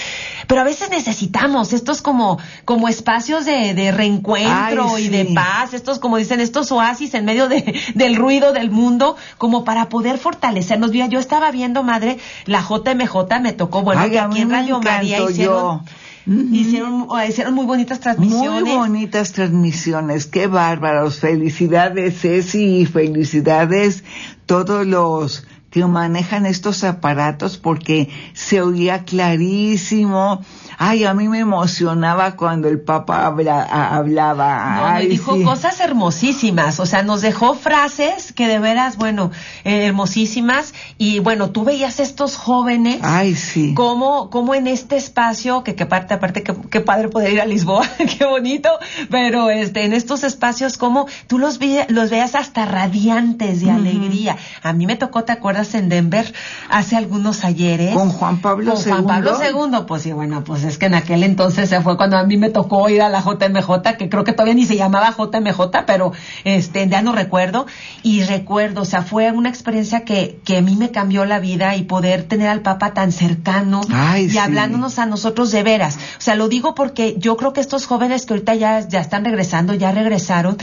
pero 0.46 0.60
a 0.60 0.64
veces 0.64 0.90
necesitamos 0.90 1.72
estos 1.72 2.02
como, 2.02 2.38
como 2.64 2.88
espacios 2.88 3.44
de, 3.44 3.74
de 3.74 3.92
reencuentro 3.92 4.94
Ay, 4.94 5.06
y 5.06 5.08
de 5.08 5.26
paz, 5.26 5.74
estos, 5.74 5.98
como 5.98 6.16
dicen, 6.16 6.40
estos 6.40 6.70
oasis 6.72 7.14
en 7.14 7.24
medio 7.24 7.48
de, 7.48 7.74
del 7.94 8.16
ruido 8.16 8.52
del 8.52 8.70
mundo, 8.70 8.95
como 9.38 9.64
para 9.64 9.88
poder 9.88 10.18
fortalecernos. 10.18 10.90
Mira, 10.90 11.06
yo 11.06 11.18
estaba 11.18 11.50
viendo, 11.50 11.82
madre, 11.82 12.18
la 12.46 12.60
JMJ 12.60 13.40
me 13.40 13.52
tocó, 13.52 13.82
bueno, 13.82 14.02
Ay, 14.02 14.10
que 14.10 14.20
aquí 14.20 14.40
en 14.40 14.50
Radio 14.50 14.80
María 14.80 15.20
hicieron, 15.28 15.34
yo. 15.34 15.82
Hicieron, 16.28 17.06
hicieron 17.28 17.54
muy 17.54 17.66
bonitas 17.66 17.98
Muy 17.98 18.02
transmisiones. 18.02 18.74
bonitas 18.76 19.32
transmisiones, 19.32 20.26
qué 20.26 20.48
bárbaros. 20.48 21.20
Felicidades, 21.20 22.20
Ceci, 22.20 22.80
y 22.80 22.86
felicidades 22.86 24.02
todos 24.46 24.84
los 24.86 25.46
que 25.70 25.84
manejan 25.84 26.46
estos 26.46 26.84
aparatos 26.84 27.58
porque 27.58 28.08
se 28.32 28.62
oía 28.62 29.04
clarísimo. 29.04 30.40
Ay, 30.78 31.04
a 31.04 31.14
mí 31.14 31.28
me 31.28 31.38
emocionaba 31.38 32.36
cuando 32.36 32.68
el 32.68 32.80
Papa 32.80 33.26
hablaba. 33.26 34.76
No, 34.76 34.94
me 34.94 35.06
dijo 35.06 35.42
cosas 35.42 35.80
hermosísimas, 35.80 36.80
o 36.80 36.86
sea, 36.86 37.02
nos 37.02 37.22
dejó 37.22 37.54
frases 37.54 38.32
que 38.34 38.46
de 38.46 38.58
veras, 38.58 38.96
bueno, 38.96 39.30
eh, 39.64 39.86
hermosísimas. 39.86 40.74
Y 40.98 41.20
bueno, 41.20 41.50
tú 41.50 41.64
veías 41.64 41.98
estos 41.98 42.36
jóvenes. 42.36 42.98
Ay, 43.02 43.34
sí. 43.34 43.72
Como, 43.74 44.28
como 44.28 44.54
en 44.54 44.66
este 44.66 44.96
espacio, 44.96 45.64
que, 45.64 45.74
que 45.74 45.84
aparte, 45.84 46.12
aparte, 46.12 46.42
qué 46.42 46.80
padre 46.80 47.08
poder 47.08 47.32
ir 47.32 47.40
a 47.40 47.46
Lisboa, 47.46 47.88
qué 48.18 48.26
bonito, 48.26 48.68
pero 49.10 49.48
este, 49.50 49.84
en 49.84 49.94
estos 49.94 50.24
espacios, 50.24 50.76
como 50.76 51.06
tú 51.26 51.38
los, 51.38 51.58
los 51.88 52.10
veas 52.10 52.34
hasta 52.34 52.66
radiantes 52.66 53.62
de 53.62 53.70
alegría. 53.70 54.36
A 54.62 54.74
mí 54.74 54.86
me 54.86 54.96
tocó, 54.96 55.24
¿te 55.24 55.32
acuerdas 55.32 55.74
en 55.74 55.88
Denver 55.88 56.32
hace 56.68 56.96
algunos 56.96 57.44
ayeres? 57.44 57.94
Con 57.94 58.10
Juan 58.10 58.40
Pablo 58.42 58.74
II. 58.76 58.90
Juan 58.90 59.06
Pablo 59.06 59.38
II, 59.40 59.78
pues 59.86 60.02
sí, 60.02 60.12
bueno, 60.12 60.44
pues 60.44 60.65
es 60.68 60.78
que 60.78 60.86
en 60.86 60.94
aquel 60.94 61.22
entonces 61.22 61.68
se 61.68 61.80
fue 61.80 61.96
cuando 61.96 62.16
a 62.16 62.24
mí 62.24 62.36
me 62.36 62.50
tocó 62.50 62.88
ir 62.88 63.02
a 63.02 63.08
la 63.08 63.20
JMJ, 63.20 63.96
que 63.98 64.08
creo 64.08 64.24
que 64.24 64.32
todavía 64.32 64.54
ni 64.54 64.66
se 64.66 64.76
llamaba 64.76 65.14
JMJ, 65.16 65.60
pero 65.86 66.12
este, 66.44 66.88
ya 66.88 67.02
no 67.02 67.12
recuerdo. 67.12 67.66
Y 68.02 68.22
recuerdo, 68.22 68.82
o 68.82 68.84
sea, 68.84 69.02
fue 69.02 69.30
una 69.32 69.48
experiencia 69.48 70.04
que, 70.04 70.40
que 70.44 70.58
a 70.58 70.62
mí 70.62 70.76
me 70.76 70.90
cambió 70.90 71.24
la 71.24 71.38
vida 71.38 71.76
y 71.76 71.82
poder 71.82 72.24
tener 72.24 72.48
al 72.48 72.60
Papa 72.60 72.94
tan 72.94 73.12
cercano 73.12 73.80
y 74.18 74.36
hablándonos 74.38 74.98
a 74.98 75.06
nosotros 75.06 75.50
de 75.52 75.62
veras. 75.62 75.96
O 76.18 76.20
sea, 76.20 76.34
lo 76.34 76.48
digo 76.48 76.74
porque 76.74 77.16
yo 77.18 77.36
creo 77.36 77.52
que 77.52 77.60
estos 77.60 77.86
jóvenes 77.86 78.26
que 78.26 78.34
ahorita 78.34 78.54
ya, 78.54 78.80
ya 78.80 79.00
están 79.00 79.24
regresando, 79.24 79.74
ya 79.74 79.92
regresaron, 79.92 80.56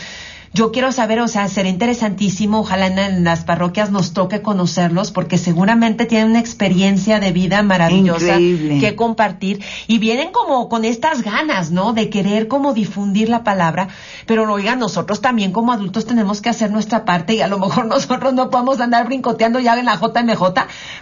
yo 0.54 0.72
quiero 0.72 0.92
saber, 0.92 1.20
o 1.20 1.28
sea, 1.28 1.48
será 1.48 1.68
interesantísimo, 1.68 2.60
ojalá 2.60 2.86
en, 2.86 3.24
las 3.24 3.44
parroquias 3.44 3.90
nos 3.90 4.14
toque 4.14 4.44
conocerlos, 4.44 5.10
porque 5.12 5.40
seguramente 5.40 6.06
tienen 6.06 6.30
una 6.30 6.40
experiencia 6.40 7.20
de 7.20 7.32
vida 7.32 7.64
maravillosa 7.64 8.38
que 8.38 8.94
compartir 8.96 9.64
y 9.88 9.98
vienen 9.98 10.32
como 10.32 10.70
con 10.70 10.86
estas 10.86 11.24
ganas, 11.24 11.72
¿no? 11.72 11.94
De 11.94 12.12
querer 12.12 12.48
como 12.48 12.74
difundir 12.74 13.30
la 13.30 13.44
palabra, 13.44 13.88
pero 14.28 14.52
oigan, 14.52 14.78
nosotros 14.78 15.22
también 15.22 15.52
como 15.52 15.72
adultos 15.72 16.06
tenemos 16.06 16.40
que 16.40 16.50
hacer 16.50 16.70
nuestra 16.70 17.04
parte 17.04 17.34
y 17.34 17.42
a 17.42 17.48
lo 17.48 17.58
mejor 17.58 17.86
nosotros 17.88 18.34
no 18.34 18.52
podemos 18.52 18.80
andar 18.80 19.08
brincoteando 19.08 19.60
ya 19.60 19.74
en 19.80 19.86
la 19.86 19.96
JMJ, 19.96 20.44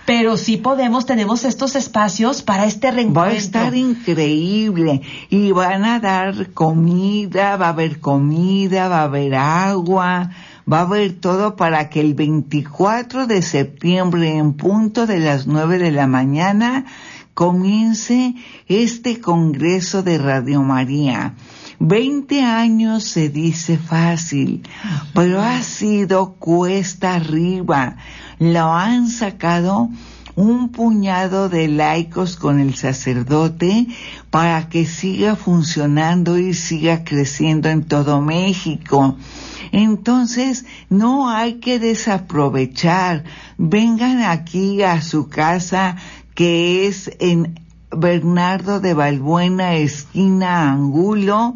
pero 0.06 0.38
sí 0.38 0.56
podemos, 0.56 1.06
tenemos 1.06 1.44
estos 1.44 1.76
espacios 1.76 2.42
para 2.42 2.64
este 2.66 2.90
reencuentro. 2.90 3.22
Va 3.22 3.28
a 3.28 3.34
estar 3.34 3.76
increíble 3.76 5.02
y 5.30 5.52
van 5.52 5.84
a 5.84 6.00
dar 6.00 6.52
comida, 6.54 7.58
va 7.58 7.66
a 7.66 7.70
haber 7.70 8.00
comida, 8.00 8.88
va 8.88 9.02
a 9.02 9.04
haber 9.04 9.41
agua, 9.42 10.32
va 10.72 10.80
a 10.80 10.82
haber 10.82 11.14
todo 11.14 11.56
para 11.56 11.90
que 11.90 12.02
el 12.02 12.14
24 12.14 13.28
de 13.28 13.42
septiembre 13.42 14.38
en 14.38 14.54
punto 14.54 15.08
de 15.08 15.20
las 15.20 15.48
9 15.48 15.80
de 15.80 15.92
la 15.92 16.08
mañana 16.08 16.86
comience 17.34 18.36
este 18.68 19.20
Congreso 19.20 20.04
de 20.04 20.18
Radio 20.18 20.62
María. 20.62 21.34
Veinte 21.80 22.44
años 22.44 23.06
se 23.06 23.30
dice 23.30 23.80
fácil, 23.80 24.62
pero 25.16 25.42
ha 25.42 25.64
sido 25.64 26.34
cuesta 26.36 27.16
arriba. 27.16 27.98
Lo 28.38 28.72
han 28.72 29.08
sacado 29.08 29.90
un 30.36 30.70
puñado 30.70 31.50
de 31.50 31.67
laicos 31.67 32.36
con 32.36 32.60
el 32.60 32.76
sacerdote 32.76 33.88
para 34.30 34.70
que 34.70 34.86
siga 34.86 35.36
funcionando 35.36 36.38
y 36.38 36.54
siga 36.54 37.04
creciendo 37.04 37.70
en 37.70 37.84
todo 37.84 38.22
México. 38.22 39.17
Entonces, 39.72 40.65
no 40.89 41.30
hay 41.30 41.56
que 41.56 41.80
desaprovechar. 41.80 43.24
Vengan 43.58 44.22
aquí 44.24 44.82
a 44.84 45.02
su 45.02 45.30
casa 45.30 45.96
que 46.36 46.88
es 46.88 47.12
en 47.20 47.60
Bernardo 47.96 48.80
de 48.80 48.94
Balbuena, 48.94 49.76
esquina 49.76 50.72
Angulo, 50.72 51.56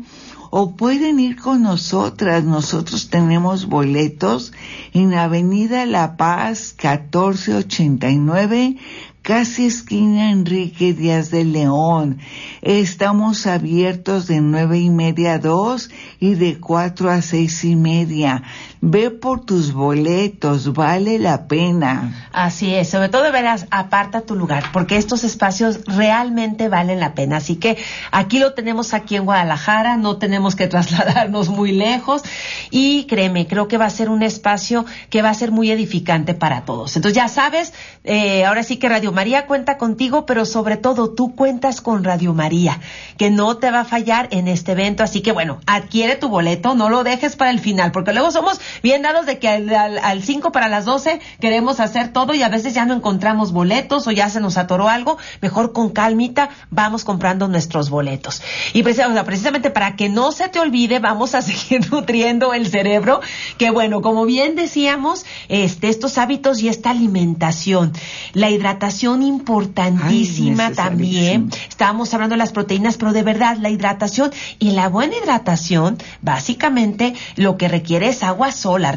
o 0.57 0.77
pueden 0.77 1.19
ir 1.19 1.35
con 1.35 1.63
nosotras. 1.63 2.45
Nosotros 2.45 3.09
tenemos 3.09 3.65
boletos 3.65 4.53
en 4.93 5.13
Avenida 5.13 5.85
La 5.85 6.15
Paz 6.15 6.73
1489 6.81 8.77
casi 9.25 9.65
esquina 9.65 10.31
Enrique 10.31 10.93
Díaz 10.93 11.31
de 11.31 11.43
León. 11.43 12.19
Estamos 12.61 13.47
abiertos 13.47 14.27
de 14.27 14.39
nueve 14.39 14.77
y 14.77 14.91
media 14.91 15.33
a 15.33 15.39
dos 15.39 15.89
y 16.19 16.35
de 16.35 16.59
cuatro 16.59 17.09
a 17.09 17.23
seis 17.23 17.65
y 17.65 17.75
media. 17.75 18.43
Ve 18.81 19.09
por 19.09 19.45
tus 19.45 19.73
boletos, 19.73 20.73
vale 20.73 21.17
la 21.19 21.47
pena. 21.47 22.29
Así 22.31 22.73
es, 22.73 22.89
sobre 22.89 23.09
todo 23.09 23.31
verás, 23.31 23.65
aparta 23.71 24.21
tu 24.21 24.35
lugar, 24.35 24.65
porque 24.73 24.97
estos 24.97 25.23
espacios 25.23 25.79
realmente 25.85 26.69
valen 26.69 26.99
la 26.99 27.13
pena. 27.13 27.37
Así 27.37 27.55
que 27.55 27.77
aquí 28.11 28.39
lo 28.39 28.53
tenemos 28.53 28.93
aquí 28.93 29.15
en 29.15 29.25
Guadalajara, 29.25 29.97
no 29.97 30.17
tenemos 30.17 30.55
que 30.55 30.67
trasladarnos 30.67 31.49
muy 31.49 31.71
lejos 31.71 32.21
y 32.69 33.05
créeme, 33.05 33.47
creo 33.47 33.67
que 33.67 33.77
va 33.77 33.85
a 33.85 33.89
ser 33.89 34.09
un 34.09 34.23
espacio 34.23 34.85
que 35.09 35.21
va 35.21 35.29
a 35.29 35.33
ser 35.33 35.51
muy 35.51 35.71
edificante 35.71 36.33
para 36.33 36.65
todos. 36.65 36.95
Entonces 36.95 37.15
ya 37.15 37.27
sabes, 37.27 37.73
eh, 38.03 38.45
ahora 38.45 38.63
sí 38.63 38.77
que 38.77 38.89
Radio 38.89 39.11
María 39.11 39.47
cuenta 39.47 39.77
contigo, 39.77 40.25
pero 40.25 40.45
sobre 40.45 40.77
todo 40.77 41.11
tú 41.11 41.35
cuentas 41.35 41.81
con 41.81 42.03
Radio 42.03 42.33
María, 42.33 42.79
que 43.17 43.31
no 43.31 43.57
te 43.57 43.71
va 43.71 43.81
a 43.81 43.85
fallar 43.85 44.27
en 44.31 44.47
este 44.47 44.73
evento. 44.73 45.03
Así 45.03 45.21
que 45.21 45.31
bueno, 45.31 45.59
adquiere 45.65 46.15
tu 46.15 46.29
boleto, 46.29 46.75
no 46.75 46.89
lo 46.89 47.03
dejes 47.03 47.35
para 47.35 47.51
el 47.51 47.59
final, 47.59 47.91
porque 47.91 48.13
luego 48.13 48.31
somos 48.31 48.59
bien 48.83 49.01
dados 49.01 49.25
de 49.25 49.39
que 49.39 49.49
al 49.49 50.23
5 50.23 50.51
para 50.51 50.67
las 50.69 50.85
12 50.85 51.19
queremos 51.39 51.79
hacer 51.79 52.13
todo 52.13 52.33
y 52.33 52.43
a 52.43 52.49
veces 52.49 52.73
ya 52.73 52.85
no 52.85 52.93
encontramos 52.93 53.51
boletos 53.51 54.07
o 54.07 54.11
ya 54.11 54.29
se 54.29 54.39
nos 54.39 54.57
atoró 54.57 54.89
algo, 54.89 55.17
mejor 55.41 55.73
con 55.73 55.89
calmita 55.89 56.49
vamos 56.69 57.03
comprando 57.03 57.47
nuestros 57.47 57.89
boletos. 57.89 58.41
Y 58.73 58.83
precisamente 58.83 59.69
para 59.69 59.95
que 59.95 60.09
no 60.09 60.31
se 60.31 60.49
te 60.49 60.59
olvide, 60.59 60.99
vamos 60.99 61.35
a 61.35 61.41
seguir 61.41 61.91
nutriendo 61.91 62.53
el 62.53 62.67
cerebro, 62.67 63.21
que 63.57 63.71
bueno, 63.71 64.01
como 64.01 64.25
bien 64.25 64.55
decíamos, 64.55 65.25
este, 65.49 65.89
estos 65.89 66.17
hábitos 66.17 66.61
y 66.61 66.69
esta 66.69 66.91
alimentación, 66.91 67.93
la 68.33 68.49
hidratación 68.49 69.23
importantísima 69.23 70.71
también. 70.71 71.49
Estábamos 71.69 72.13
hablando 72.13 72.33
de 72.33 72.39
las 72.39 72.51
proteínas, 72.51 72.97
pero 72.97 73.13
de 73.13 73.23
verdad, 73.23 73.57
la 73.57 73.69
hidratación 73.69 74.31
y 74.59 74.71
la 74.71 74.89
buena 74.89 75.15
hidratación, 75.17 75.97
básicamente 76.21 77.13
lo 77.35 77.57
que 77.57 77.67
requiere 77.67 78.09
es 78.09 78.23
agua 78.23 78.51
sola, 78.55 78.91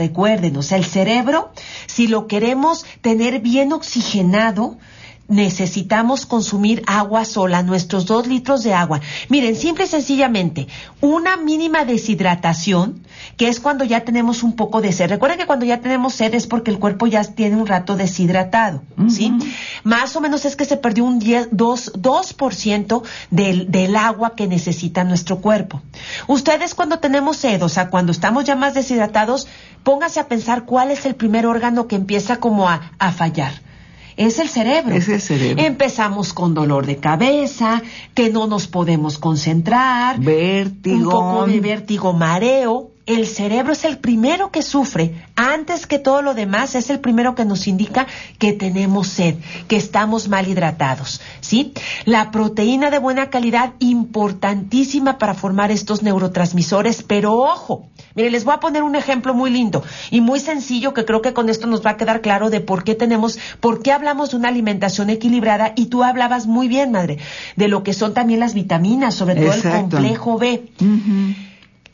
sea, 0.63 0.79
el 0.79 0.85
cerebro, 0.85 1.51
si 1.87 2.07
lo 2.07 2.27
queremos 2.27 2.87
tener 3.03 3.41
bien 3.41 3.73
oxigenado, 3.73 4.79
necesitamos 5.29 6.25
consumir 6.25 6.83
agua 6.87 7.25
sola, 7.27 7.63
nuestros 7.63 8.07
dos 8.07 8.27
litros 8.27 8.63
de 8.63 8.73
agua. 8.73 9.01
Miren, 9.29 9.57
simple 9.57 9.85
y 9.85 9.89
sencillamente, 9.89 10.67
una 11.03 11.37
mínima 11.37 11.85
deshidratación, 11.85 13.03
que 13.37 13.49
es 13.49 13.61
cuando 13.61 13.85
ya 13.85 14.05
tenemos 14.05 14.43
un 14.43 14.57
poco 14.57 14.81
de 14.81 14.93
sed. 14.93 15.11
Recuerden 15.11 15.39
que 15.39 15.47
cuando 15.47 15.67
ya 15.67 15.81
tenemos 15.81 16.15
sed 16.15 16.35
es 16.35 16.47
porque 16.47 16.71
el 16.71 16.79
cuerpo 16.79 17.07
ya 17.07 17.23
tiene 17.23 17.57
un 17.57 17.67
rato 17.67 17.95
deshidratado, 17.97 18.83
¿sí? 19.09 19.33
Más 19.85 20.17
o 20.17 20.21
menos 20.21 20.47
es 20.47 20.57
que 20.57 20.65
se 20.65 20.79
perdió 20.79 21.05
un 21.05 21.19
10, 21.19 21.51
2, 21.53 21.93
2% 21.95 23.03
del, 23.31 23.71
del 23.71 23.97
agua 23.97 24.35
que 24.35 24.47
necesita 24.47 25.05
nuestro 25.05 25.41
cuerpo. 25.41 25.83
Ustedes 26.27 26.75
cuando 26.75 27.01
tenemos 27.01 27.37
sed, 27.37 27.63
o 27.63 27.69
sea, 27.69 27.91
cuando 27.91 28.13
estamos 28.13 28.45
ya 28.45 28.57
más 28.57 28.75
deshidratados, 28.75 29.47
póngase 29.83 30.21
a 30.21 30.29
pensar 30.29 30.65
cuál 30.65 30.91
es 30.91 31.05
el 31.05 31.15
primer 31.15 31.47
órgano 31.47 31.87
que 31.87 31.97
empieza 31.97 32.37
como 32.37 32.69
a, 32.69 32.93
a 32.99 33.13
fallar 33.13 33.68
es 34.19 34.39
el 34.39 34.49
cerebro. 34.49 34.95
Es 34.95 35.09
el 35.09 35.21
cerebro. 35.21 35.65
Empezamos 35.65 36.33
con 36.33 36.53
dolor 36.53 36.85
de 36.87 36.97
cabeza, 36.97 37.83
que 38.15 38.31
no 38.31 38.47
nos 38.47 38.67
podemos 38.67 39.19
concentrar, 39.19 40.19
vértigo, 40.19 40.97
un 40.97 41.11
poco 41.11 41.47
de 41.47 41.61
vértigo, 41.61 42.13
mareo, 42.13 42.91
el 43.09 43.27
cerebro 43.27 43.73
es 43.73 43.85
el 43.85 43.97
primero 43.99 44.51
que 44.51 44.61
sufre, 44.61 45.25
antes 45.35 45.87
que 45.87 45.99
todo 45.99 46.21
lo 46.21 46.35
demás, 46.35 46.75
es 46.75 46.91
el 46.91 47.01
primero 47.01 47.35
que 47.35 47.47
nos 47.47 47.67
indica 47.67 48.07
que 48.39 48.53
tenemos 48.53 49.09
sed, 49.09 49.37
que 49.67 49.77
estamos 49.77 50.29
mal 50.29 50.47
hidratados, 50.47 51.23
¿sí? 51.41 51.73
La 52.05 52.31
proteína 52.31 52.91
de 52.91 52.99
buena 52.99 53.31
calidad, 53.31 53.73
importantísima 53.79 55.17
para 55.17 55.33
formar 55.33 55.71
estos 55.71 56.03
neurotransmisores, 56.03 57.03
pero 57.03 57.35
ojo, 57.35 57.89
mire, 58.15 58.31
les 58.31 58.45
voy 58.45 58.55
a 58.55 58.61
poner 58.61 58.83
un 58.83 58.97
ejemplo 58.97 59.35
muy 59.35 59.51
lindo 59.51 59.83
y 60.11 60.21
muy 60.21 60.41
sencillo 60.41 60.95
que 60.95 61.05
creo 61.05 61.23
que 61.23 61.33
con 61.33 61.49
esto 61.49 61.67
nos 61.67 61.85
va 61.85 61.91
a 61.91 61.97
quedar 61.97 62.21
claro 62.21 62.51
de 62.51 62.61
por 62.61 62.85
qué 62.85 62.95
tenemos, 62.95 63.39
por 63.61 63.83
qué 63.83 63.93
hablamos 63.93 64.31
de 64.31 64.37
una 64.37 64.49
alimentación 64.49 65.11
equilibrada 65.11 65.73
y 65.77 65.87
tú 65.87 66.05
hablabas 66.05 66.47
muy 66.47 66.69
bien, 66.69 66.93
madre, 66.93 67.19
de 67.57 67.69
lo 67.69 67.83
que 67.83 67.93
son 67.93 68.15
también 68.15 68.41
las 68.41 68.55
vitaminas, 68.55 69.15
sobre 69.15 69.35
todo 69.37 69.53
el 69.53 69.63
complejo 69.63 70.39
B. 70.39 70.63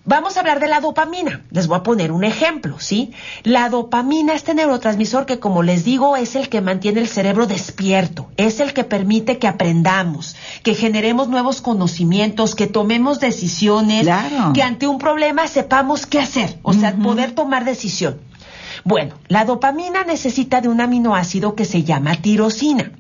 Vamos 0.07 0.37
a 0.37 0.41
hablar 0.41 0.61
de 0.61 0.69
la 0.69 0.81
dopamina. 0.81 1.41
Les 1.51 1.67
voy 1.67 1.79
a 1.79 1.83
poner 1.83 2.13
un 2.13 2.25
ejemplo, 2.25 2.79
¿sí? 2.79 3.13
La 3.43 3.71
dopamina, 3.71 4.35
este 4.35 4.53
neurotransmisor 4.53 5.25
que 5.25 5.39
como 5.39 5.63
les 5.63 5.83
digo 5.83 6.19
es 6.19 6.37
el 6.37 6.51
que 6.51 6.61
mantiene 6.61 7.01
el 7.01 7.09
cerebro 7.09 7.47
despierto, 7.47 8.29
es 8.37 8.61
el 8.61 8.75
que 8.75 8.85
permite 8.85 9.39
que 9.39 9.49
aprendamos, 9.49 10.37
que 10.63 10.75
generemos 10.75 11.29
nuevos 11.29 11.63
conocimientos, 11.63 12.55
que 12.55 12.67
tomemos 12.67 13.19
decisiones, 13.19 14.07
que 14.53 14.63
ante 14.63 14.87
un 14.87 14.99
problema 14.99 15.49
sepamos 15.49 16.05
qué 16.05 16.21
hacer, 16.21 16.59
o 16.63 16.75
sea, 16.75 16.95
poder 16.95 17.33
tomar 17.33 17.65
decisión. 17.65 18.21
Bueno, 18.85 19.15
la 19.29 19.47
dopamina 19.47 20.05
necesita 20.05 20.61
de 20.61 20.69
un 20.69 20.83
aminoácido 20.83 21.55
que 21.55 21.65
se 21.65 21.83
llama 21.83 22.17
tirosina. 22.17 22.93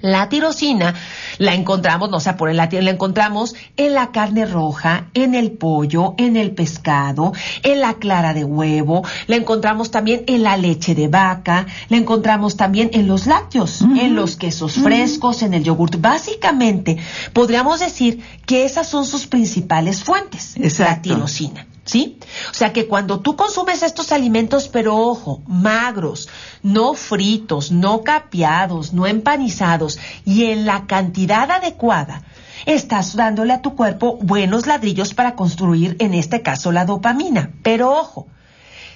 La 0.00 0.28
tirosina 0.28 0.94
la 1.38 1.54
encontramos, 1.54 2.10
no 2.10 2.20
sé, 2.20 2.32
por 2.34 2.48
el 2.48 2.56
la 2.56 2.68
encontramos 2.90 3.54
en 3.76 3.94
la 3.94 4.12
carne 4.12 4.46
roja, 4.46 5.06
en 5.14 5.34
el 5.34 5.52
pollo, 5.52 6.14
en 6.18 6.36
el 6.36 6.52
pescado, 6.52 7.32
en 7.62 7.80
la 7.80 7.94
clara 7.94 8.34
de 8.34 8.44
huevo, 8.44 9.02
la 9.26 9.36
encontramos 9.36 9.90
también 9.90 10.24
en 10.26 10.42
la 10.42 10.56
leche 10.56 10.94
de 10.94 11.08
vaca, 11.08 11.66
la 11.88 11.96
encontramos 11.96 12.56
también 12.56 12.90
en 12.92 13.06
los 13.06 13.26
lácteos, 13.26 13.82
en 13.82 14.14
los 14.14 14.36
quesos 14.36 14.74
frescos, 14.74 15.42
en 15.42 15.54
el 15.54 15.64
yogurt. 15.64 16.00
Básicamente, 16.00 16.98
podríamos 17.32 17.80
decir 17.80 18.22
que 18.46 18.64
esas 18.64 18.88
son 18.88 19.06
sus 19.06 19.26
principales 19.26 20.04
fuentes, 20.04 20.56
la 20.78 21.00
tirosina. 21.02 21.66
¿Sí? 21.90 22.20
O 22.48 22.54
sea 22.54 22.72
que 22.72 22.86
cuando 22.86 23.18
tú 23.18 23.34
consumes 23.34 23.82
estos 23.82 24.12
alimentos, 24.12 24.68
pero 24.68 24.96
ojo, 24.96 25.42
magros, 25.48 26.28
no 26.62 26.94
fritos, 26.94 27.72
no 27.72 28.04
capeados, 28.04 28.92
no 28.92 29.08
empanizados 29.08 29.98
y 30.24 30.44
en 30.44 30.66
la 30.66 30.86
cantidad 30.86 31.50
adecuada, 31.50 32.22
estás 32.64 33.16
dándole 33.16 33.54
a 33.54 33.60
tu 33.60 33.74
cuerpo 33.74 34.18
buenos 34.22 34.68
ladrillos 34.68 35.14
para 35.14 35.34
construir, 35.34 35.96
en 35.98 36.14
este 36.14 36.42
caso, 36.42 36.70
la 36.70 36.84
dopamina. 36.84 37.54
Pero 37.64 37.90
ojo, 37.90 38.28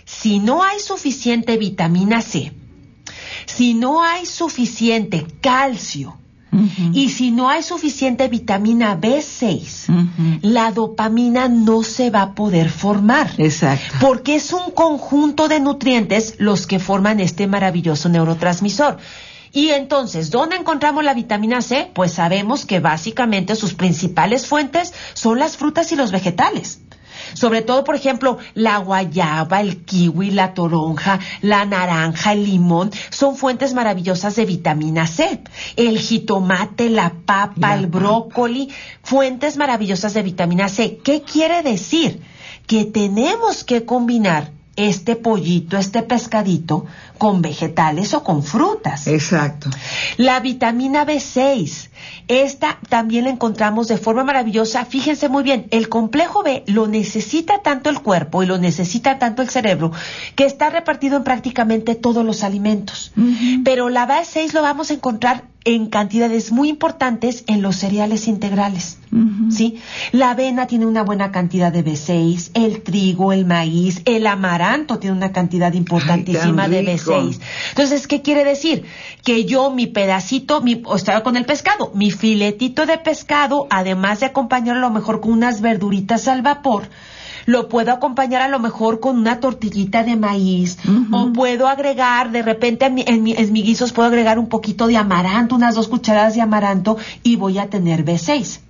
si 0.04 0.38
no 0.38 0.62
hay 0.62 0.78
suficiente 0.78 1.56
vitamina 1.56 2.22
C, 2.22 2.52
si 3.46 3.74
no 3.74 4.04
hay 4.04 4.24
suficiente 4.24 5.26
calcio, 5.40 6.16
y 6.92 7.10
si 7.10 7.30
no 7.30 7.48
hay 7.48 7.62
suficiente 7.62 8.28
vitamina 8.28 8.98
B6, 9.00 10.40
la 10.42 10.70
dopamina 10.72 11.48
no 11.48 11.82
se 11.82 12.10
va 12.10 12.22
a 12.22 12.34
poder 12.34 12.70
formar. 12.70 13.30
Exacto. 13.38 13.96
Porque 14.00 14.36
es 14.36 14.52
un 14.52 14.70
conjunto 14.72 15.48
de 15.48 15.60
nutrientes 15.60 16.34
los 16.38 16.66
que 16.66 16.78
forman 16.78 17.20
este 17.20 17.46
maravilloso 17.46 18.08
neurotransmisor. 18.08 18.98
Y 19.54 19.70
entonces, 19.70 20.30
¿dónde 20.30 20.56
encontramos 20.56 21.04
la 21.04 21.14
vitamina 21.14 21.62
C? 21.62 21.88
Pues 21.94 22.12
sabemos 22.12 22.66
que 22.66 22.80
básicamente 22.80 23.54
sus 23.54 23.74
principales 23.74 24.48
fuentes 24.48 24.92
son 25.14 25.38
las 25.38 25.56
frutas 25.56 25.92
y 25.92 25.96
los 25.96 26.10
vegetales. 26.10 26.80
Sobre 27.32 27.62
todo, 27.62 27.84
por 27.84 27.94
ejemplo, 27.94 28.38
la 28.54 28.78
guayaba, 28.78 29.60
el 29.60 29.84
kiwi, 29.84 30.30
la 30.30 30.54
toronja, 30.54 31.18
la 31.40 31.64
naranja, 31.64 32.32
el 32.32 32.44
limón, 32.44 32.90
son 33.10 33.36
fuentes 33.36 33.74
maravillosas 33.74 34.36
de 34.36 34.44
vitamina 34.44 35.06
C. 35.06 35.40
El 35.76 35.98
jitomate, 35.98 36.90
la 36.90 37.12
papa, 37.24 37.74
el 37.74 37.86
brócoli, 37.86 38.70
fuentes 39.02 39.56
maravillosas 39.56 40.14
de 40.14 40.22
vitamina 40.22 40.68
C. 40.68 40.98
¿Qué 41.02 41.22
quiere 41.22 41.62
decir? 41.62 42.20
Que 42.66 42.84
tenemos 42.84 43.64
que 43.64 43.84
combinar 43.84 44.52
este 44.76 45.14
pollito, 45.16 45.76
este 45.76 46.02
pescadito, 46.02 46.86
con 47.18 47.42
vegetales 47.42 48.14
o 48.14 48.24
con 48.24 48.42
frutas. 48.42 49.06
Exacto. 49.06 49.70
La 50.16 50.40
vitamina 50.40 51.06
B6, 51.06 51.88
esta 52.28 52.78
también 52.88 53.24
la 53.24 53.30
encontramos 53.30 53.88
de 53.88 53.98
forma 53.98 54.24
maravillosa. 54.24 54.84
Fíjense 54.84 55.28
muy 55.28 55.42
bien, 55.42 55.66
el 55.70 55.88
complejo 55.88 56.42
B 56.42 56.64
lo 56.66 56.86
necesita 56.86 57.62
tanto 57.62 57.90
el 57.90 58.00
cuerpo 58.00 58.42
y 58.42 58.46
lo 58.46 58.58
necesita 58.58 59.18
tanto 59.18 59.42
el 59.42 59.48
cerebro 59.48 59.92
que 60.34 60.44
está 60.44 60.70
repartido 60.70 61.16
en 61.16 61.24
prácticamente 61.24 61.94
todos 61.94 62.24
los 62.24 62.42
alimentos. 62.42 63.12
Pero 63.64 63.88
la 63.88 64.06
B6 64.06 64.52
lo 64.52 64.62
vamos 64.62 64.90
a 64.90 64.94
encontrar 64.94 65.44
en 65.64 65.86
cantidades 65.86 66.52
muy 66.52 66.68
importantes 66.68 67.44
en 67.46 67.62
los 67.62 67.76
cereales 67.76 68.28
integrales. 68.28 68.98
¿Sí? 69.50 69.78
La 70.12 70.30
avena 70.30 70.66
tiene 70.66 70.86
una 70.86 71.02
buena 71.02 71.30
cantidad 71.30 71.72
de 71.72 71.84
B6, 71.84 72.50
el 72.54 72.82
trigo, 72.82 73.32
el 73.32 73.46
maíz, 73.46 74.02
el 74.04 74.26
amaranto 74.26 74.98
tiene 74.98 75.16
una 75.16 75.32
cantidad 75.32 75.72
importantísima 75.72 76.68
de 76.68 76.84
B6. 76.84 77.03
Entonces, 77.70 78.06
¿qué 78.06 78.22
quiere 78.22 78.44
decir? 78.44 78.84
Que 79.22 79.44
yo 79.44 79.70
mi 79.70 79.86
pedacito, 79.86 80.60
mi, 80.60 80.82
o 80.84 80.96
estaba 80.96 81.22
con 81.22 81.36
el 81.36 81.44
pescado, 81.44 81.90
mi 81.94 82.10
filetito 82.10 82.86
de 82.86 82.98
pescado, 82.98 83.66
además 83.70 84.20
de 84.20 84.26
acompañarlo 84.26 84.86
a 84.86 84.88
lo 84.88 84.94
mejor 84.94 85.20
con 85.20 85.32
unas 85.32 85.60
verduritas 85.60 86.28
al 86.28 86.42
vapor, 86.42 86.88
lo 87.46 87.68
puedo 87.68 87.92
acompañar 87.92 88.42
a 88.42 88.48
lo 88.48 88.58
mejor 88.58 89.00
con 89.00 89.18
una 89.18 89.40
tortillita 89.40 90.02
de 90.02 90.16
maíz 90.16 90.78
o 91.12 91.32
puedo 91.32 91.68
agregar, 91.68 92.30
de 92.30 92.42
repente 92.42 92.86
en, 92.86 92.98
en, 92.98 93.28
en, 93.28 93.52
mis 93.52 93.64
guisos 93.64 93.92
puedo 93.92 94.08
agregar 94.08 94.38
un 94.38 94.48
poquito 94.48 94.86
de 94.86 94.96
amaranto, 94.96 95.54
unas 95.54 95.74
dos 95.74 95.88
cucharadas 95.88 96.34
de 96.34 96.40
amaranto 96.40 96.96
y 97.22 97.36
voy 97.36 97.58
a 97.58 97.68
tener 97.68 98.04
B6 98.04 98.60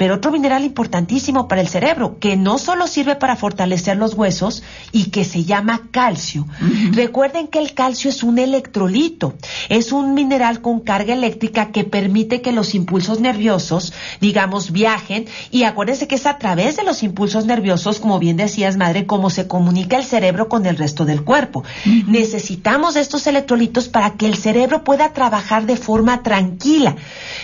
pero 0.00 0.14
otro 0.14 0.32
mineral 0.32 0.64
importantísimo 0.64 1.46
para 1.46 1.60
el 1.60 1.68
cerebro, 1.68 2.18
que 2.18 2.34
no 2.34 2.56
solo 2.56 2.86
sirve 2.86 3.16
para 3.16 3.36
fortalecer 3.36 3.98
los 3.98 4.14
huesos 4.14 4.62
y 4.92 5.10
que 5.10 5.26
se 5.26 5.44
llama 5.44 5.88
calcio. 5.90 6.46
Recuerden 6.92 7.48
que 7.48 7.58
el 7.58 7.74
calcio 7.74 8.08
es 8.08 8.22
un 8.22 8.38
electrolito, 8.38 9.34
es 9.68 9.92
un 9.92 10.14
mineral 10.14 10.62
con 10.62 10.80
carga 10.80 11.12
eléctrica 11.12 11.70
que 11.70 11.84
permite 11.84 12.40
que 12.40 12.50
los 12.50 12.74
impulsos 12.74 13.20
nerviosos, 13.20 13.92
digamos, 14.22 14.72
viajen 14.72 15.26
y 15.50 15.64
acuérdense 15.64 16.08
que 16.08 16.14
es 16.14 16.24
a 16.24 16.38
través 16.38 16.78
de 16.78 16.84
los 16.84 17.02
impulsos 17.02 17.44
nerviosos, 17.44 18.00
como 18.00 18.18
bien 18.18 18.38
decías, 18.38 18.78
madre, 18.78 19.04
cómo 19.04 19.28
se 19.28 19.48
comunica 19.48 19.98
el 19.98 20.04
cerebro 20.04 20.48
con 20.48 20.64
el 20.64 20.78
resto 20.78 21.04
del 21.04 21.24
cuerpo. 21.24 21.62
Necesitamos 22.06 22.96
estos 22.96 23.26
electrolitos 23.26 23.90
para 23.90 24.14
que 24.14 24.24
el 24.24 24.36
cerebro 24.36 24.82
pueda 24.82 25.12
trabajar 25.12 25.66
de 25.66 25.76
forma 25.76 26.22
tranquila. 26.22 26.96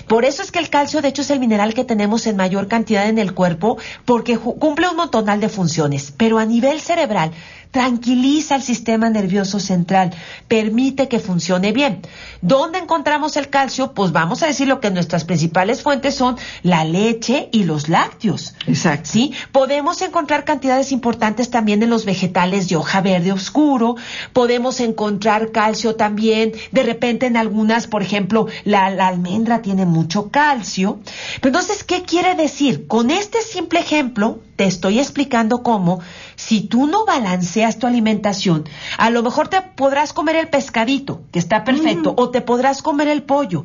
Por 0.09 0.25
eso 0.25 0.41
es 0.43 0.51
que 0.51 0.59
el 0.59 0.71
calcio, 0.71 1.03
de 1.03 1.09
hecho, 1.09 1.21
es 1.21 1.29
el 1.29 1.39
mineral 1.39 1.75
que 1.75 1.85
tenemos 1.85 2.27
en 2.27 2.37
mayor 2.37 2.46
cantidad 2.69 3.09
en 3.09 3.19
el 3.19 3.35
cuerpo 3.35 3.79
porque 4.05 4.39
cumple 4.39 4.89
un 4.89 4.97
montonal 4.97 5.41
de 5.41 5.49
funciones, 5.49 6.13
pero 6.17 6.39
a 6.39 6.45
nivel 6.45 6.81
cerebral 6.81 7.33
tranquiliza 7.77 8.57
el 8.57 8.63
sistema 8.63 9.11
nervioso 9.11 9.61
central, 9.61 10.15
permite 10.49 11.09
que 11.09 11.19
funcione 11.19 11.73
bien. 11.73 12.01
¿Dónde 12.41 12.79
encontramos 12.79 13.37
el 13.37 13.51
calcio? 13.51 13.93
Pues 13.93 14.13
vamos 14.13 14.43
a 14.43 14.47
decir 14.47 14.67
lo 14.67 14.81
que 14.81 14.91
nuestras 14.91 15.25
principales 15.25 15.83
fuentes 15.83 16.15
son 16.15 16.39
la 16.63 16.87
leche 16.87 17.51
y 17.53 17.65
los 17.65 17.91
lácteos. 17.91 18.55
Exacto. 18.67 19.11
¿Sí? 19.13 19.35
Podemos 19.53 20.01
encontrar 20.01 20.47
cantidades 20.47 20.91
importantes 20.91 21.51
también 21.51 21.83
en 21.83 21.91
los 21.91 22.07
vegetales 22.07 22.67
de 22.71 22.77
hoja 22.77 23.03
verde 23.03 23.31
oscuro, 23.33 23.97
podemos 24.33 24.81
encontrar 24.81 25.53
calcio 25.53 25.97
también, 25.97 26.53
de 26.73 26.83
repente 26.83 27.27
en 27.27 27.37
algunas, 27.37 27.87
por 27.89 28.01
ejemplo, 28.01 28.47
la, 28.65 28.89
la 28.89 29.09
almendra 29.09 29.61
tiene 29.61 29.85
mucho 29.85 30.31
calcio. 30.31 30.99
Pero 31.43 31.59
entonces, 31.59 31.85
¿qué 31.85 32.05
quiere 32.05 32.35
decir? 32.37 32.87
Con 32.87 33.11
este 33.11 33.43
simple 33.43 33.81
ejemplo, 33.81 34.41
te 34.57 34.65
estoy 34.65 34.99
explicando 34.99 35.63
cómo 35.63 36.01
si 36.35 36.63
tú 36.63 36.87
no 36.87 37.05
balanceas 37.05 37.79
tu 37.79 37.87
alimentación, 37.87 38.65
a 38.99 39.11
lo 39.11 39.23
mejor 39.23 39.49
te 39.49 39.61
podrás 39.63 40.13
comer 40.13 40.37
el 40.37 40.49
pescadito, 40.49 41.23
que 41.31 41.39
está 41.39 41.65
perfecto, 41.65 42.15
o 42.17 42.31
te 42.31 42.41
podrás 42.41 42.83
comer 42.83 43.09
el 43.09 43.23
pollo, 43.23 43.65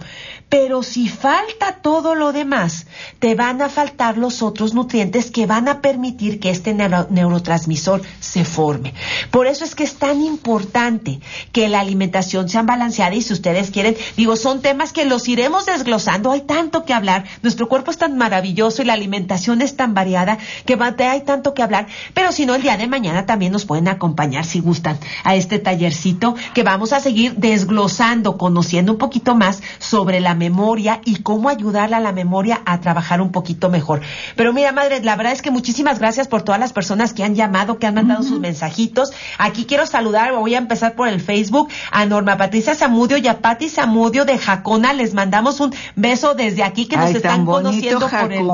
pero 0.49 0.84
si 0.84 1.08
falta 1.08 1.77
todo 1.82 2.15
lo 2.15 2.34
demás, 2.34 2.88
te 3.19 3.36
van 3.36 3.62
a 3.62 3.69
faltar 3.69 4.17
los 4.17 4.41
otros 4.41 4.73
nutrientes 4.73 5.32
que 5.32 5.45
van 5.45 5.67
a 5.67 5.82
permitir 5.82 6.39
que 6.39 6.49
este 6.49 6.73
neurotransmisor 6.73 8.01
se 8.19 8.45
forme. 8.45 8.93
Por 9.32 9.47
eso 9.47 9.63
es 9.63 9.75
que 9.75 9.84
es 9.84 9.95
tan 9.95 10.21
importante 10.21 11.19
que 11.51 11.69
la 11.69 11.80
alimentación 11.80 12.49
sea 12.49 12.63
balanceada 12.63 13.15
y 13.15 13.21
si 13.21 13.34
ustedes 13.34 13.71
quieren, 13.71 13.95
digo, 14.17 14.36
son 14.36 14.62
temas 14.62 14.91
que 14.91 15.06
los 15.06 15.27
iremos 15.27 15.65
desglosando, 15.65 16.32
hay 16.32 16.41
tanto 16.41 16.86
que 16.86 16.93
hablar, 16.93 17.25
nuestro 17.41 17.69
cuerpo 17.69 17.91
es 17.91 17.97
tan 17.97 18.17
maravilloso 18.17 18.82
y 18.82 18.86
la 18.86 18.93
alimentación 18.93 19.62
es 19.62 19.75
tan 19.75 19.93
variada 19.93 20.38
que 20.65 20.75
hay 20.82 21.22
tanto 21.22 21.54
que 21.54 21.63
hablar, 21.63 21.88
pero 22.13 22.32
si 22.32 22.46
no, 22.46 22.56
el 22.56 22.62
día 22.62 22.78
de 22.78 22.88
mañana 22.88 23.26
también 23.26 23.52
nos 23.52 23.65
pueden 23.65 23.88
acompañar 23.88 24.46
si 24.46 24.60
gustan 24.60 24.98
a 25.24 25.36
este 25.36 25.60
tallercito 25.60 26.36
que 26.54 26.63
vamos 26.63 26.94
a 26.94 27.00
seguir 27.00 27.36
desglosando, 27.36 28.38
conociendo 28.38 28.91
un 28.91 28.98
poquito 28.98 29.36
más 29.36 29.62
sobre 29.80 30.20
la 30.20 30.36
memoria 30.36 31.02
y 31.06 31.17
cómo 31.17 31.50
ayudarle 31.50 31.96
a 31.96 32.00
la 32.00 32.12
memoria 32.12 32.62
a 32.65 32.80
trabajar 32.80 33.22
un 33.22 33.32
poquito 33.32 33.70
mejor. 33.70 34.02
Pero 34.36 34.54
mira, 34.54 34.72
madre, 34.72 35.02
la 35.04 35.15
verdad 35.15 35.34
es 35.34 35.41
que 35.41 35.52
muchísimas 35.52 36.00
gracias 36.00 36.28
por 36.28 36.44
todas 36.44 36.60
las 36.60 36.74
personas 36.74 37.13
que 37.13 37.24
han 37.24 37.36
llamado, 37.36 37.78
que 37.78 37.88
han 37.88 37.96
mandado 37.96 38.24
sus 38.24 38.39
mensajitos. 38.39 39.12
Aquí 39.38 39.65
quiero 39.65 39.86
saludar, 39.86 40.34
voy 40.34 40.56
a 40.56 40.58
empezar 40.58 40.96
por 40.96 41.08
el 41.08 41.22
Facebook, 41.22 41.70
a 41.91 42.06
Norma 42.06 42.38
Patricia 42.38 42.76
Zamudio 42.76 43.17
y 43.17 43.28
a 43.28 43.39
Patti 43.39 43.70
Zamudio 43.70 44.26
de 44.26 44.38
Jacona. 44.38 44.94
Les 44.94 45.13
mandamos 45.13 45.60
un 45.60 45.74
beso 45.96 46.34
desde 46.36 46.63
aquí 46.63 46.88
que 46.88 46.98
nos 46.98 47.12
están 47.12 47.46
conociendo 47.46 48.08
por 48.08 48.32
el, 48.32 48.48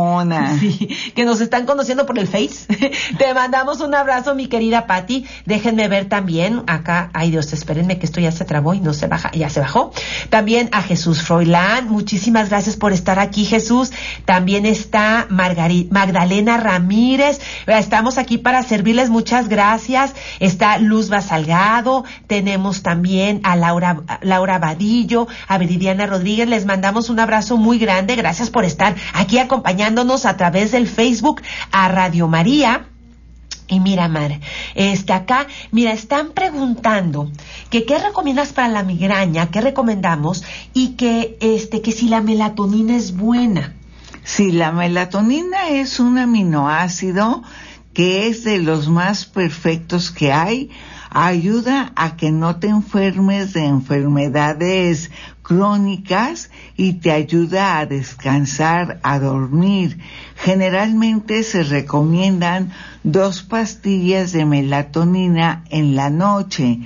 sí, 0.59 0.89
que 1.15 1.25
nos 1.25 1.41
están 1.41 1.65
conociendo 1.65 2.05
por 2.05 2.16
el 2.19 2.27
Face. 2.27 2.67
Te 3.17 3.33
mandamos 3.33 3.81
un 3.81 3.93
abrazo, 3.95 4.35
mi 4.35 4.47
querida 4.47 4.87
Patti. 4.87 5.25
Déjenme 5.45 5.87
ver 5.87 6.05
también 6.05 6.63
acá. 6.67 7.09
Ay, 7.13 7.31
Dios, 7.31 7.53
espérenme 7.53 7.99
que 7.99 8.05
esto 8.05 8.19
ya 8.19 8.31
se 8.31 8.45
trabó 8.45 8.73
y 8.73 8.79
no 8.79 8.93
se 8.93 9.07
baja, 9.07 9.31
ya 9.31 9.49
se 9.49 9.59
bajó. 9.59 9.91
También 10.29 10.69
a 10.71 10.81
Jesús 10.81 11.21
Froilán. 11.21 11.89
Muchísimas 11.89 12.49
gracias 12.49 12.75
por 12.75 12.93
estar 12.93 13.19
aquí, 13.19 13.45
Jesús. 13.45 13.91
También 14.25 14.65
está 14.65 15.27
Magdalena 15.29 16.57
Ramírez. 16.57 17.39
Estamos 17.67 18.17
aquí 18.17 18.37
para 18.37 18.63
servirles. 18.63 19.09
Muchas 19.09 19.49
gracias. 19.49 20.13
Está 20.39 20.77
Luz 20.77 21.09
Basalgado. 21.09 22.03
Tenemos 22.27 22.83
también 22.83 23.41
a 23.43 23.55
Laura, 23.55 24.03
Laura 24.21 24.59
Vadillo, 24.59 25.27
a 25.47 25.57
Viridiana 25.57 26.05
Rodríguez. 26.05 26.47
Les 26.47 26.65
mandamos 26.65 27.09
un 27.09 27.19
abrazo 27.19 27.57
muy 27.57 27.77
grande. 27.77 28.15
Gracias 28.15 28.49
por 28.49 28.65
estar 28.65 28.95
aquí 29.13 29.37
acompañándonos 29.37 30.25
a 30.25 30.37
través 30.37 30.71
del 30.71 30.87
Facebook 30.87 31.41
a 31.71 31.87
María 32.27 32.87
Y 33.69 33.81
mira, 33.81 34.07
Mar, 34.07 34.39
este 34.75 35.11
acá, 35.11 35.47
mira, 35.71 35.91
están 35.91 36.31
preguntando 36.31 37.29
que 37.69 37.83
qué 37.85 37.99
recomiendas 37.99 38.53
para 38.53 38.69
la 38.69 38.83
migraña, 38.83 39.51
qué 39.51 39.59
recomendamos 39.59 40.43
y 40.73 40.95
que 40.95 41.37
este 41.41 41.81
que 41.81 41.91
si 41.91 42.07
la 42.07 42.21
melatonina 42.21 42.95
es 42.95 43.15
buena. 43.17 43.73
Si 44.23 44.51
la 44.51 44.71
melatonina 44.71 45.69
es 45.69 45.99
un 45.99 46.17
aminoácido 46.17 47.43
que 47.93 48.27
es 48.27 48.43
de 48.43 48.59
los 48.59 48.87
más 48.87 49.25
perfectos 49.25 50.11
que 50.11 50.31
hay, 50.31 50.69
ayuda 51.09 51.91
a 51.95 52.15
que 52.15 52.31
no 52.31 52.57
te 52.57 52.67
enfermes 52.67 53.53
de 53.53 53.65
enfermedades 53.65 55.09
crónicas 55.41 56.51
y 56.75 56.93
te 56.93 57.11
ayuda 57.11 57.79
a 57.79 57.85
descansar, 57.85 58.99
a 59.01 59.17
dormir. 59.17 59.97
Generalmente 60.37 61.43
se 61.43 61.63
recomiendan 61.63 62.71
dos 63.03 63.41
pastillas 63.41 64.31
de 64.31 64.45
melatonina 64.45 65.63
en 65.69 65.95
la 65.95 66.09
noche, 66.09 66.79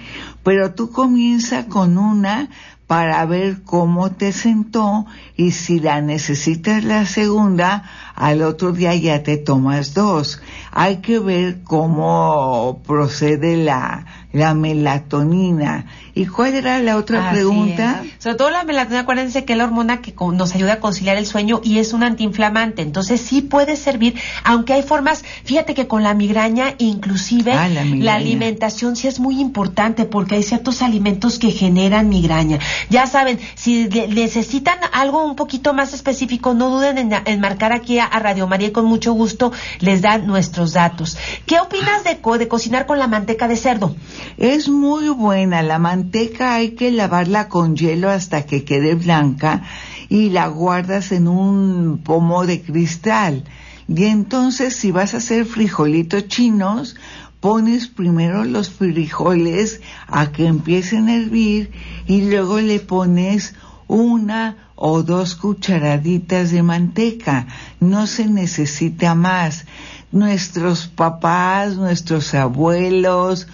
pero 0.43 0.73
tú 0.73 0.89
comienza 0.89 1.67
con 1.67 1.97
una 1.97 2.49
para 2.91 3.25
ver 3.25 3.63
cómo 3.63 4.11
te 4.11 4.33
sentó 4.33 5.05
y 5.37 5.51
si 5.51 5.79
la 5.79 6.01
necesitas 6.01 6.83
la 6.83 7.05
segunda, 7.05 7.83
al 8.15 8.41
otro 8.41 8.73
día 8.73 8.93
ya 8.95 9.23
te 9.23 9.37
tomas 9.37 9.93
dos. 9.93 10.41
Hay 10.71 10.97
que 10.97 11.19
ver 11.19 11.63
cómo 11.63 12.81
procede 12.85 13.55
la, 13.55 14.05
la 14.33 14.53
melatonina. 14.53 15.85
¿Y 16.13 16.25
cuál 16.25 16.55
era 16.55 16.79
la 16.79 16.97
otra 16.97 17.31
pregunta? 17.31 18.03
Sobre 18.19 18.35
todo 18.35 18.49
la 18.49 18.63
melatonina, 18.63 19.01
acuérdense 19.01 19.45
que 19.45 19.53
es 19.53 19.57
la 19.57 19.63
hormona 19.63 20.01
que 20.01 20.13
nos 20.33 20.53
ayuda 20.53 20.73
a 20.73 20.79
conciliar 20.79 21.17
el 21.17 21.25
sueño 21.25 21.61
y 21.63 21.79
es 21.79 21.93
un 21.93 22.03
antiinflamante. 22.03 22.81
Entonces 22.81 23.21
sí 23.21 23.41
puede 23.41 23.77
servir, 23.77 24.15
aunque 24.43 24.73
hay 24.73 24.83
formas, 24.83 25.23
fíjate 25.45 25.73
que 25.73 25.87
con 25.87 26.03
la 26.03 26.13
migraña, 26.13 26.75
inclusive 26.79 27.53
ah, 27.53 27.69
la, 27.69 28.15
alimentación 28.15 28.95
sí 28.95 29.07
es 29.07 29.19
muy 29.19 29.39
importante 29.39 30.05
porque 30.05 30.35
hay 30.35 30.43
ciertos 30.43 30.81
alimentos 30.81 31.39
que 31.39 31.51
generan 31.51 32.09
migraña. 32.09 32.59
Ya 32.89 33.07
saben, 33.07 33.39
si 33.55 33.87
necesitan 33.87 34.79
algo 34.91 35.23
un 35.23 35.35
poquito 35.35 35.73
más 35.73 35.93
específico, 35.93 36.53
no 36.53 36.69
duden 36.69 37.13
en, 37.25 37.39
marcar 37.39 37.71
aquí 37.71 37.99
a, 37.99 38.09
Radio 38.21 38.47
María 38.47 38.67
y 38.67 38.71
con 38.71 38.85
mucho 38.85 39.13
gusto 39.13 39.51
les 39.79 40.01
dan 40.01 40.27
nuestros 40.27 40.73
datos. 40.73 41.17
¿Qué 41.45 41.59
opinas 41.59 42.03
de, 42.03 42.19
de 42.37 42.47
cocinar 42.47 42.85
con 42.85 42.99
la 42.99 43.07
manteca 43.07 43.47
de 43.47 43.55
cerdo? 43.55 43.95
Es 44.37 44.69
muy 44.69 45.09
buena. 45.09 45.63
La 45.63 45.79
manteca 45.79 46.00
hay 46.39 46.71
que 46.71 46.91
lavarla 46.91 47.49
con 47.49 47.75
hielo 47.75 48.09
hasta 48.09 48.45
que 48.45 48.63
quede 48.63 48.95
blanca 48.95 49.63
y 50.09 50.29
la 50.29 50.47
guardas 50.47 51.11
en 51.11 51.27
un 51.27 52.01
pomo 52.03 52.45
de 52.45 52.61
cristal. 52.61 53.43
Y 53.87 54.05
entonces 54.05 54.75
si 54.75 54.91
vas 54.91 55.13
a 55.13 55.17
hacer 55.17 55.45
frijolitos 55.45 56.27
chinos, 56.27 56.95
pones 57.39 57.87
primero 57.87 58.45
los 58.45 58.69
frijoles 58.69 59.81
a 60.07 60.31
que 60.31 60.47
empiecen 60.47 61.09
a 61.09 61.15
hervir 61.15 61.71
y 62.07 62.21
luego 62.29 62.61
le 62.61 62.79
pones 62.79 63.55
una 63.87 64.69
o 64.75 65.03
dos 65.03 65.35
cucharaditas 65.35 66.51
de 66.51 66.63
manteca. 66.63 67.47
No 67.79 68.07
se 68.07 68.27
necesita 68.27 69.15
más. 69.15 69.65
Nuestros 70.11 70.87
papás, 70.87 71.75
nuestros 71.75 72.33
abuelos, 72.33 73.47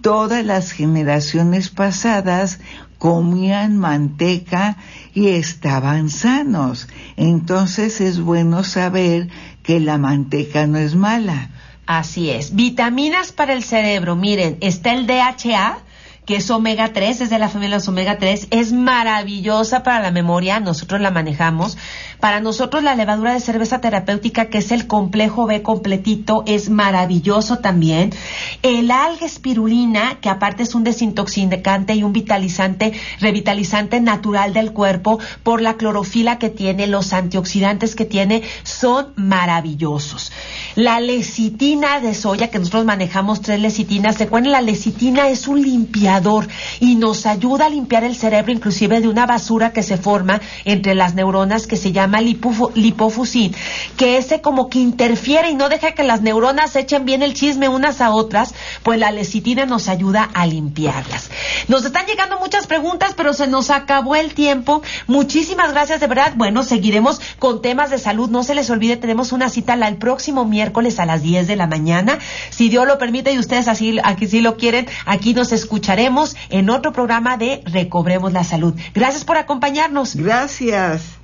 todas 0.00 0.44
las 0.44 0.72
generaciones 0.72 1.70
pasadas 1.70 2.60
comían 2.98 3.76
manteca 3.76 4.76
y 5.12 5.28
estaban 5.28 6.08
sanos. 6.10 6.88
Entonces 7.16 8.00
es 8.00 8.20
bueno 8.20 8.64
saber 8.64 9.28
que 9.62 9.80
la 9.80 9.98
manteca 9.98 10.66
no 10.66 10.78
es 10.78 10.94
mala. 10.94 11.50
Así 11.86 12.30
es. 12.30 12.54
Vitaminas 12.54 13.32
para 13.32 13.52
el 13.52 13.62
cerebro. 13.62 14.16
Miren, 14.16 14.56
está 14.60 14.92
el 14.94 15.06
DHA, 15.06 15.78
que 16.24 16.36
es 16.36 16.50
omega 16.50 16.92
3, 16.92 17.22
es 17.22 17.30
de 17.30 17.38
la 17.38 17.48
familia 17.48 17.76
de 17.76 17.80
los 17.80 17.88
omega 17.88 18.18
3, 18.18 18.48
es 18.50 18.72
maravillosa 18.72 19.82
para 19.82 20.00
la 20.00 20.10
memoria, 20.10 20.60
nosotros 20.60 21.00
la 21.00 21.10
manejamos. 21.10 21.76
Para 22.24 22.40
nosotros 22.40 22.82
la 22.82 22.94
levadura 22.94 23.34
de 23.34 23.40
cerveza 23.40 23.82
terapéutica, 23.82 24.46
que 24.46 24.56
es 24.56 24.72
el 24.72 24.86
complejo 24.86 25.44
B 25.44 25.60
completito, 25.60 26.42
es 26.46 26.70
maravilloso 26.70 27.58
también. 27.58 28.14
El 28.62 28.90
alga 28.90 29.26
espirulina, 29.26 30.20
que 30.22 30.30
aparte 30.30 30.62
es 30.62 30.74
un 30.74 30.84
desintoxicante 30.84 31.94
y 31.94 32.02
un 32.02 32.14
vitalizante, 32.14 32.94
revitalizante 33.20 34.00
natural 34.00 34.54
del 34.54 34.72
cuerpo, 34.72 35.18
por 35.42 35.60
la 35.60 35.74
clorofila 35.74 36.38
que 36.38 36.48
tiene, 36.48 36.86
los 36.86 37.12
antioxidantes 37.12 37.94
que 37.94 38.06
tiene, 38.06 38.42
son 38.62 39.08
maravillosos. 39.16 40.32
La 40.76 41.00
lecitina 41.00 42.00
de 42.00 42.14
soya, 42.14 42.48
que 42.48 42.58
nosotros 42.58 42.86
manejamos 42.86 43.42
tres 43.42 43.60
lecitinas, 43.60 44.18
recuerden, 44.18 44.52
la 44.52 44.62
lecitina 44.62 45.28
es 45.28 45.46
un 45.46 45.60
limpiador 45.60 46.48
y 46.80 46.94
nos 46.94 47.26
ayuda 47.26 47.66
a 47.66 47.68
limpiar 47.68 48.02
el 48.02 48.16
cerebro, 48.16 48.50
inclusive 48.50 49.02
de 49.02 49.08
una 49.08 49.26
basura 49.26 49.74
que 49.74 49.82
se 49.82 49.98
forma 49.98 50.40
entre 50.64 50.94
las 50.94 51.14
neuronas 51.14 51.66
que 51.66 51.76
se 51.76 51.92
llama 51.92 52.13
lipofusin, 52.20 53.54
que 53.96 54.16
ese 54.16 54.40
como 54.40 54.68
que 54.68 54.78
interfiere 54.78 55.50
y 55.50 55.54
no 55.54 55.68
deja 55.68 55.92
que 55.92 56.02
las 56.02 56.22
neuronas 56.22 56.76
echen 56.76 57.04
bien 57.04 57.22
el 57.22 57.34
chisme 57.34 57.68
unas 57.68 58.00
a 58.00 58.10
otras, 58.10 58.54
pues 58.82 58.98
la 58.98 59.10
lecitina 59.10 59.66
nos 59.66 59.88
ayuda 59.88 60.30
a 60.34 60.46
limpiarlas. 60.46 61.30
Nos 61.68 61.84
están 61.84 62.06
llegando 62.06 62.38
muchas 62.38 62.66
preguntas, 62.66 63.14
pero 63.16 63.32
se 63.32 63.46
nos 63.46 63.70
acabó 63.70 64.16
el 64.16 64.34
tiempo. 64.34 64.82
Muchísimas 65.06 65.72
gracias, 65.72 66.00
de 66.00 66.06
verdad. 66.06 66.32
Bueno, 66.36 66.62
seguiremos 66.62 67.20
con 67.38 67.62
temas 67.62 67.90
de 67.90 67.98
salud. 67.98 68.30
No 68.30 68.42
se 68.42 68.54
les 68.54 68.70
olvide, 68.70 68.96
tenemos 68.96 69.32
una 69.32 69.48
cita 69.50 69.74
el 69.74 69.96
próximo 69.96 70.44
miércoles 70.44 71.00
a 71.00 71.06
las 71.06 71.22
10 71.22 71.46
de 71.46 71.56
la 71.56 71.66
mañana. 71.66 72.18
Si 72.50 72.68
Dios 72.68 72.86
lo 72.86 72.98
permite 72.98 73.32
y 73.32 73.38
ustedes 73.38 73.68
así 73.68 73.98
aquí 74.02 74.40
lo 74.40 74.56
quieren, 74.56 74.86
aquí 75.06 75.34
nos 75.34 75.52
escucharemos 75.52 76.36
en 76.50 76.70
otro 76.70 76.92
programa 76.92 77.36
de 77.36 77.62
Recobremos 77.64 78.32
la 78.32 78.44
Salud. 78.44 78.74
Gracias 78.94 79.24
por 79.24 79.36
acompañarnos. 79.36 80.16
Gracias. 80.16 81.23